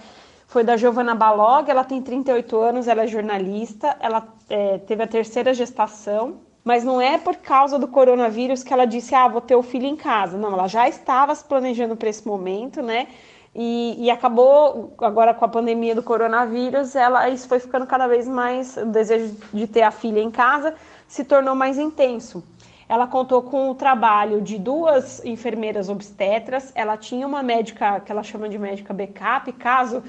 foi 0.53 0.63
da 0.63 0.77
Giovana 0.77 1.15
Balog, 1.15 1.67
ela 1.67 1.83
tem 1.83 1.99
38 1.99 2.55
anos, 2.61 2.87
ela 2.87 3.05
é 3.05 3.07
jornalista, 3.07 3.97
ela 3.99 4.27
é, 4.47 4.77
teve 4.77 5.01
a 5.01 5.07
terceira 5.07 5.51
gestação, 5.51 6.41
mas 6.63 6.83
não 6.83 7.01
é 7.01 7.17
por 7.17 7.37
causa 7.37 7.79
do 7.79 7.87
coronavírus 7.87 8.63
que 8.63 8.71
ela 8.71 8.85
disse, 8.85 9.15
ah, 9.15 9.27
vou 9.27 9.41
ter 9.41 9.55
o 9.55 9.63
filho 9.63 9.87
em 9.87 9.95
casa. 9.95 10.37
Não, 10.37 10.53
ela 10.53 10.67
já 10.67 10.87
estava 10.87 11.33
se 11.33 11.43
planejando 11.43 11.95
para 11.95 12.07
esse 12.07 12.27
momento, 12.27 12.83
né? 12.83 13.07
E, 13.55 13.95
e, 13.97 14.11
acabou 14.11 14.93
agora 14.99 15.33
com 15.33 15.43
a 15.43 15.47
pandemia 15.47 15.95
do 15.95 16.03
coronavírus, 16.03 16.95
ela 16.95 17.27
isso 17.29 17.47
foi 17.47 17.59
ficando 17.59 17.87
cada 17.87 18.05
vez 18.05 18.27
mais 18.27 18.77
o 18.77 18.85
desejo 18.85 19.35
de 19.51 19.65
ter 19.65 19.81
a 19.81 19.91
filha 19.91 20.19
em 20.19 20.29
casa 20.29 20.75
se 21.07 21.23
tornou 21.23 21.55
mais 21.55 21.79
intenso. 21.79 22.43
Ela 22.87 23.07
contou 23.07 23.41
com 23.41 23.71
o 23.71 23.75
trabalho 23.75 24.39
de 24.39 24.59
duas 24.59 25.23
enfermeiras 25.25 25.89
obstetras, 25.89 26.71
ela 26.75 26.95
tinha 26.95 27.25
uma 27.25 27.41
médica 27.41 27.99
que 28.01 28.11
ela 28.11 28.21
chama 28.21 28.47
de 28.47 28.59
médica 28.59 28.93
backup, 28.93 29.51
caso 29.53 30.03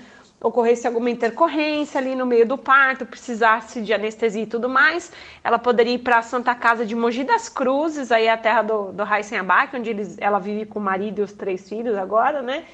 ocorresse 0.45 0.87
alguma 0.87 1.09
intercorrência 1.09 1.99
ali 1.99 2.15
no 2.15 2.27
meio 2.27 2.47
do 2.47 2.59
parto, 2.59 3.07
precisasse 3.07 3.81
de 3.81 3.95
anestesia 3.95 4.43
e 4.43 4.47
tudo 4.47 4.69
mais, 4.69 5.11
ela 5.43 5.59
poderia 5.59 5.95
ir 5.95 6.01
para 6.01 6.19
a 6.19 6.23
Santa 6.23 6.55
Casa 6.55 6.85
de 6.85 6.95
Mogi 6.95 7.25
das 7.25 7.49
Cruzes, 7.49 8.13
aí 8.13 8.27
é 8.27 8.31
a 8.31 8.37
terra 8.37 8.61
do, 8.61 8.93
do 8.93 9.03
Raíssen 9.05 9.39
Abac, 9.39 9.75
onde 9.75 9.89
eles, 9.89 10.19
ela 10.21 10.39
vive 10.39 10.67
com 10.67 10.79
o 10.79 10.83
marido 10.83 11.21
e 11.21 11.25
os 11.25 11.33
três 11.33 11.67
filhos 11.67 11.97
agora, 11.97 12.43
né? 12.43 12.65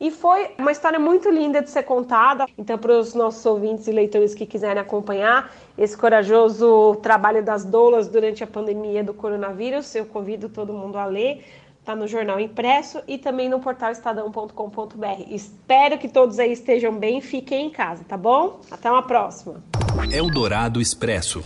E 0.00 0.10
foi 0.10 0.52
uma 0.56 0.72
história 0.72 0.98
muito 0.98 1.28
linda 1.28 1.60
de 1.60 1.68
ser 1.70 1.82
contada. 1.82 2.46
Então, 2.56 2.78
para 2.78 2.92
os 2.92 3.14
nossos 3.14 3.44
ouvintes 3.44 3.88
e 3.88 3.92
leitores 3.92 4.32
que 4.32 4.46
quiserem 4.46 4.80
acompanhar 4.80 5.52
esse 5.76 5.98
corajoso 5.98 6.94
trabalho 7.02 7.42
das 7.42 7.64
doulas 7.64 8.06
durante 8.06 8.44
a 8.44 8.46
pandemia 8.46 9.02
do 9.02 9.12
coronavírus, 9.12 9.92
eu 9.96 10.06
convido 10.06 10.48
todo 10.48 10.72
mundo 10.72 10.96
a 10.96 11.04
ler 11.04 11.44
está 11.88 11.96
no 11.96 12.06
jornal 12.06 12.38
impresso 12.38 13.00
e 13.08 13.16
também 13.16 13.48
no 13.48 13.60
portal 13.60 13.90
estadão.com.br. 13.90 15.22
Espero 15.30 15.96
que 15.96 16.06
todos 16.06 16.38
aí 16.38 16.52
estejam 16.52 16.94
bem 16.94 17.22
fiquem 17.22 17.68
em 17.68 17.70
casa, 17.70 18.04
tá 18.06 18.16
bom? 18.16 18.60
Até 18.70 18.90
uma 18.90 19.02
próxima. 19.02 19.64
Eldorado 20.12 20.82
Expresso. 20.82 21.42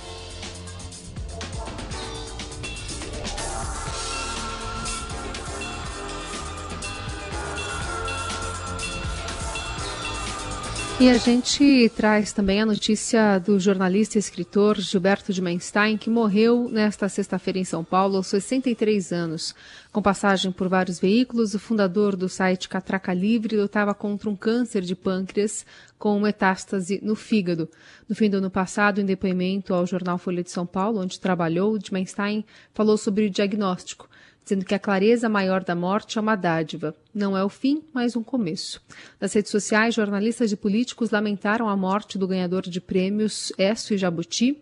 E 11.02 11.10
a 11.10 11.18
gente 11.18 11.88
traz 11.96 12.32
também 12.32 12.62
a 12.62 12.64
notícia 12.64 13.36
do 13.40 13.58
jornalista 13.58 14.16
e 14.16 14.20
escritor 14.20 14.78
Gilberto 14.78 15.32
de 15.32 15.42
Menstein, 15.42 15.96
que 15.98 16.08
morreu 16.08 16.68
nesta 16.70 17.08
sexta-feira 17.08 17.58
em 17.58 17.64
São 17.64 17.82
Paulo 17.82 18.18
aos 18.18 18.28
63 18.28 19.10
anos. 19.12 19.52
Com 19.90 20.00
passagem 20.00 20.52
por 20.52 20.68
vários 20.68 21.00
veículos, 21.00 21.54
o 21.54 21.58
fundador 21.58 22.14
do 22.14 22.28
site 22.28 22.68
Catraca 22.68 23.12
Livre 23.12 23.56
lutava 23.56 23.92
contra 23.92 24.30
um 24.30 24.36
câncer 24.36 24.82
de 24.82 24.94
pâncreas 24.94 25.66
com 25.98 26.20
metástase 26.20 27.00
no 27.02 27.16
fígado. 27.16 27.68
No 28.08 28.14
fim 28.14 28.30
do 28.30 28.36
ano 28.36 28.48
passado, 28.48 29.00
em 29.00 29.04
depoimento 29.04 29.74
ao 29.74 29.84
jornal 29.84 30.18
Folha 30.18 30.44
de 30.44 30.52
São 30.52 30.64
Paulo, 30.64 31.00
onde 31.00 31.18
trabalhou, 31.18 31.78
de 31.78 31.92
Menstein 31.92 32.44
falou 32.72 32.96
sobre 32.96 33.26
o 33.26 33.30
diagnóstico 33.30 34.08
dizendo 34.42 34.64
que 34.64 34.74
a 34.74 34.78
clareza 34.78 35.28
maior 35.28 35.62
da 35.62 35.74
morte 35.74 36.18
é 36.18 36.20
uma 36.20 36.36
dádiva. 36.36 36.94
Não 37.14 37.36
é 37.36 37.44
o 37.44 37.48
fim, 37.48 37.82
mas 37.92 38.16
um 38.16 38.22
começo. 38.22 38.80
Nas 39.20 39.32
redes 39.32 39.50
sociais, 39.50 39.94
jornalistas 39.94 40.52
e 40.52 40.56
políticos 40.56 41.10
lamentaram 41.10 41.68
a 41.68 41.76
morte 41.76 42.18
do 42.18 42.28
ganhador 42.28 42.62
de 42.62 42.80
prêmios 42.80 43.52
Esso 43.56 43.94
e 43.94 43.98
Jabuti. 43.98 44.60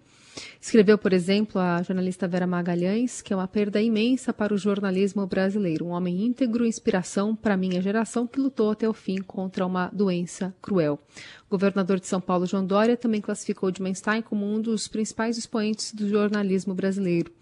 Escreveu, 0.60 0.96
por 0.96 1.12
exemplo, 1.12 1.60
a 1.60 1.82
jornalista 1.82 2.28
Vera 2.28 2.46
Magalhães, 2.46 3.20
que 3.20 3.32
é 3.32 3.36
uma 3.36 3.48
perda 3.48 3.80
imensa 3.80 4.32
para 4.32 4.54
o 4.54 4.58
jornalismo 4.58 5.26
brasileiro. 5.26 5.86
Um 5.86 5.90
homem 5.90 6.24
íntegro, 6.24 6.66
inspiração 6.66 7.34
para 7.34 7.54
a 7.54 7.56
minha 7.56 7.80
geração, 7.80 8.26
que 8.26 8.40
lutou 8.40 8.70
até 8.70 8.88
o 8.88 8.92
fim 8.92 9.18
contra 9.18 9.66
uma 9.66 9.88
doença 9.88 10.54
cruel. 10.60 10.98
O 11.46 11.50
governador 11.50 11.98
de 11.98 12.06
São 12.06 12.20
Paulo, 12.20 12.46
João 12.46 12.64
Dória, 12.64 12.96
também 12.96 13.20
classificou 13.20 13.70
Dimenstein 13.70 14.22
como 14.22 14.46
um 14.46 14.60
dos 14.60 14.86
principais 14.86 15.36
expoentes 15.36 15.92
do 15.92 16.08
jornalismo 16.08 16.74
brasileiro. 16.74 17.32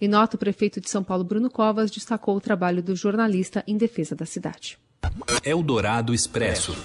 Em 0.00 0.08
nota, 0.08 0.36
o 0.36 0.38
prefeito 0.38 0.80
de 0.80 0.90
São 0.90 1.02
Paulo, 1.02 1.24
Bruno 1.24 1.50
Covas, 1.50 1.90
destacou 1.90 2.36
o 2.36 2.40
trabalho 2.40 2.82
do 2.82 2.94
jornalista 2.94 3.64
em 3.66 3.76
defesa 3.76 4.14
da 4.14 4.26
cidade. 4.26 4.78
Eldorado 5.44 6.12
Expresso. 6.12 6.76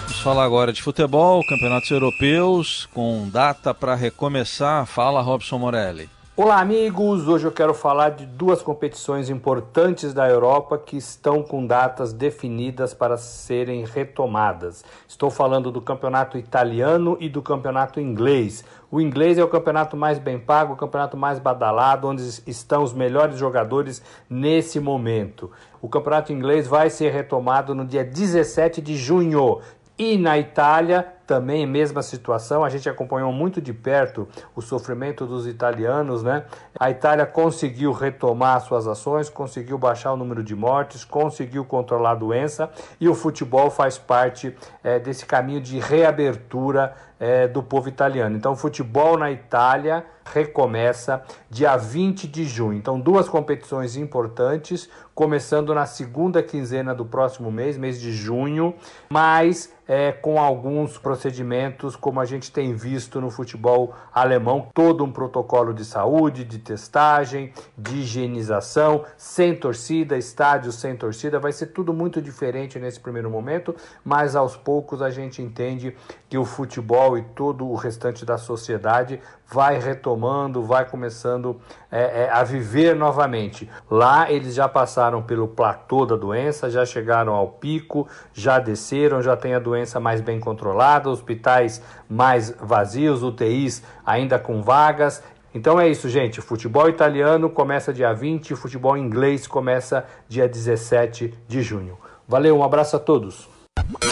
Vamos 0.00 0.20
falar 0.20 0.44
agora 0.44 0.72
de 0.72 0.82
futebol, 0.82 1.44
campeonatos 1.46 1.90
europeus, 1.90 2.86
com 2.92 3.28
data 3.28 3.72
para 3.74 3.94
recomeçar. 3.94 4.86
Fala, 4.86 5.20
Robson 5.20 5.58
Morelli. 5.58 6.08
Olá, 6.36 6.58
amigos! 6.58 7.28
Hoje 7.28 7.44
eu 7.44 7.52
quero 7.52 7.72
falar 7.72 8.08
de 8.10 8.26
duas 8.26 8.60
competições 8.60 9.30
importantes 9.30 10.12
da 10.12 10.28
Europa 10.28 10.76
que 10.76 10.96
estão 10.96 11.44
com 11.44 11.64
datas 11.64 12.12
definidas 12.12 12.92
para 12.92 13.16
serem 13.16 13.84
retomadas. 13.84 14.84
Estou 15.06 15.30
falando 15.30 15.70
do 15.70 15.80
campeonato 15.80 16.36
italiano 16.36 17.16
e 17.20 17.28
do 17.28 17.40
campeonato 17.40 18.00
inglês. 18.00 18.64
O 18.94 19.00
inglês 19.00 19.38
é 19.38 19.42
o 19.42 19.48
campeonato 19.48 19.96
mais 19.96 20.20
bem 20.20 20.38
pago, 20.38 20.74
o 20.74 20.76
campeonato 20.76 21.16
mais 21.16 21.40
badalado, 21.40 22.06
onde 22.06 22.22
estão 22.46 22.80
os 22.80 22.92
melhores 22.92 23.36
jogadores 23.36 24.00
nesse 24.30 24.78
momento. 24.78 25.50
O 25.82 25.88
campeonato 25.88 26.32
inglês 26.32 26.68
vai 26.68 26.88
ser 26.88 27.10
retomado 27.10 27.74
no 27.74 27.84
dia 27.84 28.04
17 28.04 28.80
de 28.80 28.96
junho. 28.96 29.60
E 29.98 30.16
na 30.16 30.38
Itália, 30.38 31.12
também 31.26 31.66
mesma 31.66 32.02
situação, 32.02 32.64
a 32.64 32.68
gente 32.68 32.88
acompanhou 32.88 33.32
muito 33.32 33.60
de 33.60 33.72
perto 33.72 34.28
o 34.54 34.60
sofrimento 34.60 35.26
dos 35.26 35.46
italianos, 35.46 36.22
né? 36.22 36.44
A 36.78 36.90
Itália 36.90 37.24
conseguiu 37.26 37.92
retomar 37.92 38.60
suas 38.60 38.86
ações, 38.86 39.28
conseguiu 39.28 39.78
baixar 39.78 40.12
o 40.12 40.16
número 40.16 40.42
de 40.42 40.54
mortes, 40.54 41.04
conseguiu 41.04 41.64
controlar 41.64 42.12
a 42.12 42.16
doença 42.16 42.70
e 43.00 43.08
o 43.08 43.14
futebol 43.14 43.70
faz 43.70 43.96
parte 43.96 44.54
é, 44.82 44.98
desse 44.98 45.24
caminho 45.24 45.60
de 45.60 45.78
reabertura 45.78 46.94
é, 47.18 47.46
do 47.48 47.62
povo 47.62 47.88
italiano. 47.88 48.36
Então, 48.36 48.52
o 48.52 48.56
futebol 48.56 49.16
na 49.16 49.30
Itália 49.30 50.04
recomeça 50.24 51.22
dia 51.50 51.76
20 51.76 52.26
de 52.26 52.44
junho. 52.44 52.78
Então, 52.78 52.98
duas 52.98 53.28
competições 53.28 53.96
importantes, 53.96 54.88
começando 55.14 55.74
na 55.74 55.86
segunda 55.86 56.42
quinzena 56.42 56.94
do 56.94 57.04
próximo 57.04 57.52
mês, 57.52 57.76
mês 57.76 58.00
de 58.00 58.12
junho, 58.12 58.74
mas 59.08 59.72
é, 59.86 60.12
com 60.12 60.40
alguns 60.40 60.98
procedimentos, 60.98 61.94
como 61.94 62.20
a 62.20 62.24
gente 62.24 62.50
tem 62.50 62.74
visto 62.74 63.20
no 63.20 63.30
futebol 63.30 63.94
alemão, 64.12 64.68
todo 64.72 65.04
um 65.04 65.12
protocolo 65.12 65.74
de 65.74 65.84
saúde, 65.84 66.42
de 66.42 66.58
testagem, 66.58 67.52
de 67.76 67.98
higienização, 67.98 69.04
sem 69.16 69.54
torcida, 69.54 70.16
estádios 70.16 70.76
sem 70.76 70.96
torcida, 70.96 71.38
vai 71.38 71.52
ser 71.52 71.66
tudo 71.66 71.92
muito 71.92 72.20
diferente 72.20 72.78
nesse 72.78 72.98
primeiro 72.98 73.30
momento, 73.30 73.74
mas 74.02 74.34
aos 74.34 74.56
poucos 74.56 75.02
a 75.02 75.10
gente 75.10 75.42
entende 75.42 75.94
que 76.28 76.38
o 76.38 76.44
futebol 76.44 77.03
e 77.18 77.22
todo 77.22 77.66
o 77.68 77.74
restante 77.74 78.24
da 78.24 78.38
sociedade 78.38 79.20
vai 79.46 79.78
retomando, 79.78 80.62
vai 80.62 80.84
começando 80.88 81.60
é, 81.90 82.24
é, 82.24 82.30
a 82.30 82.42
viver 82.42 82.96
novamente. 82.96 83.68
Lá 83.90 84.30
eles 84.30 84.54
já 84.54 84.68
passaram 84.68 85.22
pelo 85.22 85.46
platô 85.46 86.06
da 86.06 86.16
doença, 86.16 86.70
já 86.70 86.84
chegaram 86.84 87.34
ao 87.34 87.48
pico, 87.48 88.08
já 88.32 88.58
desceram, 88.58 89.22
já 89.22 89.36
tem 89.36 89.54
a 89.54 89.58
doença 89.58 90.00
mais 90.00 90.20
bem 90.20 90.40
controlada, 90.40 91.10
hospitais 91.10 91.82
mais 92.08 92.54
vazios, 92.60 93.22
UTIs 93.22 93.82
ainda 94.04 94.38
com 94.38 94.62
vagas. 94.62 95.22
Então 95.54 95.78
é 95.78 95.88
isso, 95.88 96.08
gente. 96.08 96.40
Futebol 96.40 96.88
italiano 96.88 97.48
começa 97.48 97.92
dia 97.92 98.12
20, 98.12 98.56
futebol 98.56 98.96
inglês 98.96 99.46
começa 99.46 100.04
dia 100.28 100.48
17 100.48 101.32
de 101.46 101.62
junho. 101.62 101.96
Valeu, 102.26 102.58
um 102.58 102.64
abraço 102.64 102.96
a 102.96 102.98
todos. 102.98 103.48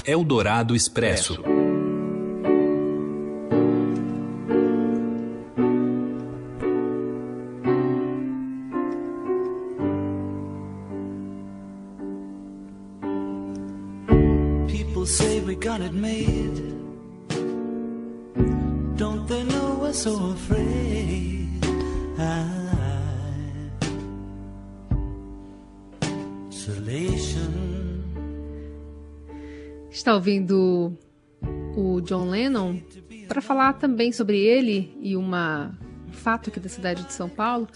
Eldorado 0.05 0.75
Expresso. 0.75 1.43
Got 15.63 15.81
it 15.81 15.93
made. 15.93 16.63
Don't 18.97 19.27
they 19.27 19.43
know 19.45 19.79
we're 19.81 19.93
so 19.93 20.33
afraid? 20.33 21.49
Isolation. 26.51 27.53
Está 29.91 30.15
ouvindo 30.15 30.97
o 31.77 32.01
John 32.03 32.31
Lennon 32.31 32.81
para 33.27 33.41
falar 33.41 33.73
também 33.75 34.13
sobre 34.13 34.39
ele 34.39 34.97
e 35.01 35.17
uma, 35.17 35.77
um 36.09 36.13
fato 36.13 36.51
aqui 36.51 36.61
da 36.61 36.69
cidade 36.69 37.05
de 37.05 37.13
São 37.13 37.29
Paulo. 37.29 37.67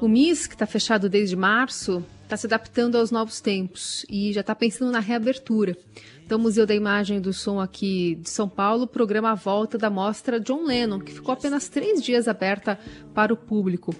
O 0.00 0.08
MIS, 0.08 0.46
que 0.46 0.54
está 0.54 0.66
fechado 0.66 1.08
desde 1.08 1.36
março, 1.36 2.04
está 2.26 2.36
se 2.36 2.46
adaptando 2.46 2.98
aos 2.98 3.10
novos 3.10 3.40
tempos 3.40 4.04
e 4.10 4.32
já 4.32 4.40
está 4.40 4.54
pensando 4.54 4.90
na 4.90 4.98
reabertura. 4.98 5.76
Então, 6.24 6.38
o 6.38 6.40
Museu 6.42 6.66
da 6.66 6.74
Imagem 6.74 7.18
e 7.18 7.20
do 7.20 7.32
Som 7.32 7.60
aqui 7.60 8.16
de 8.16 8.28
São 8.28 8.48
Paulo 8.48 8.86
programa 8.86 9.30
a 9.30 9.34
volta 9.34 9.78
da 9.78 9.88
mostra 9.88 10.40
John 10.40 10.64
Lennon, 10.64 10.98
que 10.98 11.12
ficou 11.12 11.32
apenas 11.32 11.68
três 11.68 12.02
dias 12.02 12.26
aberta 12.26 12.78
para 13.14 13.32
o 13.32 13.36
público. 13.36 13.94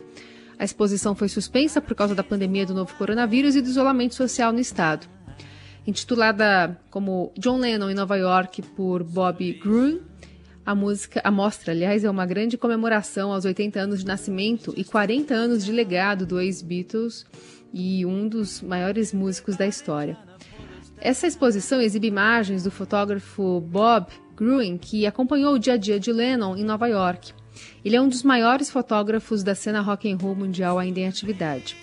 A 0.58 0.64
exposição 0.64 1.14
foi 1.14 1.28
suspensa 1.28 1.80
por 1.80 1.94
causa 1.94 2.14
da 2.14 2.24
pandemia 2.24 2.66
do 2.66 2.74
novo 2.74 2.94
coronavírus 2.96 3.54
e 3.54 3.62
do 3.62 3.68
isolamento 3.68 4.16
social 4.16 4.52
no 4.52 4.58
estado. 4.58 5.06
Intitulada 5.86 6.80
como 6.90 7.32
John 7.38 7.58
Lennon 7.58 7.90
em 7.90 7.94
Nova 7.94 8.16
York 8.16 8.60
por 8.74 9.04
Bob 9.04 9.52
Gruen, 9.52 10.00
a 10.64 10.74
música, 10.74 11.20
a 11.22 11.30
mostra, 11.30 11.70
aliás, 11.70 12.02
é 12.02 12.10
uma 12.10 12.26
grande 12.26 12.58
comemoração 12.58 13.32
aos 13.32 13.44
80 13.44 13.78
anos 13.78 14.00
de 14.00 14.06
nascimento 14.06 14.74
e 14.76 14.82
40 14.82 15.32
anos 15.32 15.64
de 15.64 15.70
legado 15.70 16.26
do 16.26 16.40
ex-Beatles 16.40 17.24
e 17.76 18.06
um 18.06 18.26
dos 18.26 18.62
maiores 18.62 19.12
músicos 19.12 19.54
da 19.54 19.66
história. 19.66 20.16
Essa 20.98 21.26
exposição 21.26 21.78
exibe 21.78 22.06
imagens 22.06 22.64
do 22.64 22.70
fotógrafo 22.70 23.60
Bob 23.60 24.06
Gruen, 24.34 24.78
que 24.78 25.04
acompanhou 25.04 25.54
o 25.54 25.58
dia 25.58 25.74
a 25.74 25.76
dia 25.76 26.00
de 26.00 26.10
Lennon 26.10 26.56
em 26.56 26.64
Nova 26.64 26.86
York. 26.86 27.34
Ele 27.84 27.94
é 27.94 28.00
um 28.00 28.08
dos 28.08 28.22
maiores 28.22 28.70
fotógrafos 28.70 29.42
da 29.42 29.54
cena 29.54 29.82
rock 29.82 30.10
and 30.10 30.16
roll 30.16 30.34
mundial 30.34 30.78
ainda 30.78 31.00
em 31.00 31.06
atividade. 31.06 31.76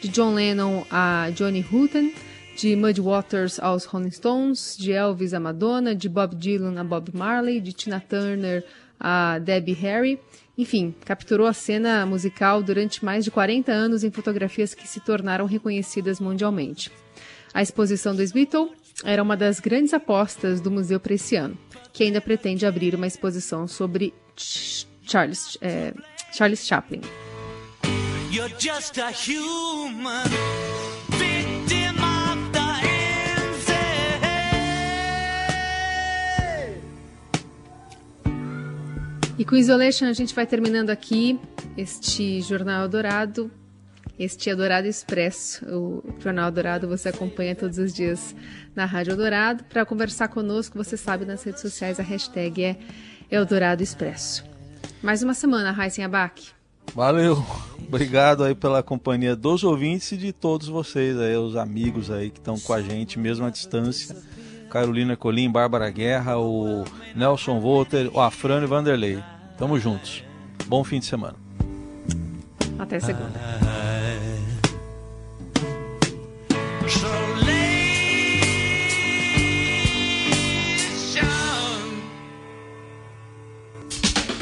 De 0.00 0.08
John 0.08 0.34
Lennon 0.34 0.84
a 0.88 1.30
Johnny 1.34 1.60
Hutton, 1.60 2.12
de 2.56 2.76
Muddy 2.76 3.00
Waters 3.00 3.58
aos 3.58 3.84
Rolling 3.86 4.12
Stones, 4.12 4.76
de 4.78 4.92
Elvis 4.92 5.34
a 5.34 5.40
Madonna, 5.40 5.96
de 5.96 6.08
Bob 6.08 6.36
Dylan 6.36 6.80
a 6.80 6.84
Bob 6.84 7.10
Marley, 7.12 7.60
de 7.60 7.72
Tina 7.72 8.00
Turner 8.00 8.64
a 9.00 9.38
Debbie 9.38 9.72
Harry. 9.72 10.20
Enfim, 10.56 10.94
capturou 11.04 11.46
a 11.46 11.54
cena 11.54 12.04
musical 12.04 12.62
durante 12.62 13.02
mais 13.02 13.24
de 13.24 13.30
40 13.30 13.72
anos 13.72 14.04
em 14.04 14.10
fotografias 14.10 14.74
que 14.74 14.86
se 14.86 15.00
tornaram 15.00 15.46
reconhecidas 15.46 16.20
mundialmente. 16.20 16.92
A 17.54 17.62
exposição 17.62 18.14
do 18.14 18.22
Beatles 18.32 18.70
era 19.02 19.22
uma 19.22 19.36
das 19.36 19.58
grandes 19.58 19.94
apostas 19.94 20.60
do 20.60 20.70
museu 20.70 21.00
para 21.00 21.14
esse 21.14 21.34
ano, 21.34 21.56
que 21.92 22.04
ainda 22.04 22.20
pretende 22.20 22.66
abrir 22.66 22.94
uma 22.94 23.06
exposição 23.06 23.66
sobre 23.66 24.12
Charles, 25.02 25.56
é, 25.62 25.94
Charles 26.32 26.66
Chaplin. 26.66 27.00
E 39.40 39.44
com 39.46 39.56
Isolation 39.56 40.04
a 40.04 40.12
gente 40.12 40.34
vai 40.34 40.46
terminando 40.46 40.90
aqui 40.90 41.40
este 41.74 42.42
Jornal 42.42 42.86
Dourado 42.86 43.50
este 44.18 44.50
Eldorado 44.50 44.86
Expresso. 44.86 45.64
O 45.64 46.04
Jornal 46.22 46.50
Dourado 46.50 46.86
você 46.86 47.08
acompanha 47.08 47.54
todos 47.54 47.78
os 47.78 47.94
dias 47.94 48.36
na 48.76 48.84
Rádio 48.84 49.16
Dourado. 49.16 49.64
Para 49.64 49.86
conversar 49.86 50.28
conosco, 50.28 50.76
você 50.76 50.94
sabe, 50.94 51.24
nas 51.24 51.42
redes 51.42 51.62
sociais 51.62 51.98
a 51.98 52.02
hashtag 52.02 52.62
é 52.62 52.76
Eldorado 53.30 53.82
Expresso. 53.82 54.44
Mais 55.02 55.22
uma 55.22 55.32
semana, 55.32 55.70
Raíssen 55.70 56.04
Abac. 56.04 56.48
Valeu, 56.94 57.42
obrigado 57.78 58.44
aí 58.44 58.54
pela 58.54 58.82
companhia 58.82 59.34
dos 59.34 59.64
ouvintes 59.64 60.12
e 60.12 60.18
de 60.18 60.34
todos 60.34 60.68
vocês 60.68 61.18
aí, 61.18 61.34
os 61.34 61.56
amigos 61.56 62.10
aí 62.10 62.28
que 62.28 62.40
estão 62.40 62.60
com 62.60 62.74
a 62.74 62.82
gente 62.82 63.18
mesmo 63.18 63.46
à 63.46 63.48
distância. 63.48 64.14
Carolina 64.70 65.16
Colim, 65.16 65.50
Bárbara 65.50 65.90
Guerra, 65.90 66.38
o 66.38 66.84
Nelson 67.14 67.60
Volter, 67.60 68.08
o 68.14 68.20
Afrânio 68.20 68.68
Vanderlei. 68.68 69.22
Tamo 69.58 69.78
juntos. 69.78 70.24
Bom 70.66 70.84
fim 70.84 71.00
de 71.00 71.06
semana. 71.06 71.34
Até 72.78 73.00
segunda. 73.00 73.38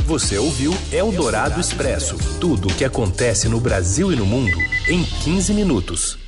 Você 0.05 0.39
ouviu 0.39 0.73
Eldorado 0.91 1.61
Expresso 1.61 2.17
tudo 2.41 2.69
o 2.69 2.75
que 2.75 2.85
acontece 2.85 3.49
no 3.49 3.61
Brasil 3.61 4.11
e 4.13 4.17
no 4.17 4.25
mundo 4.25 4.59
em 4.89 5.05
15 5.05 5.53
minutos. 5.53 6.28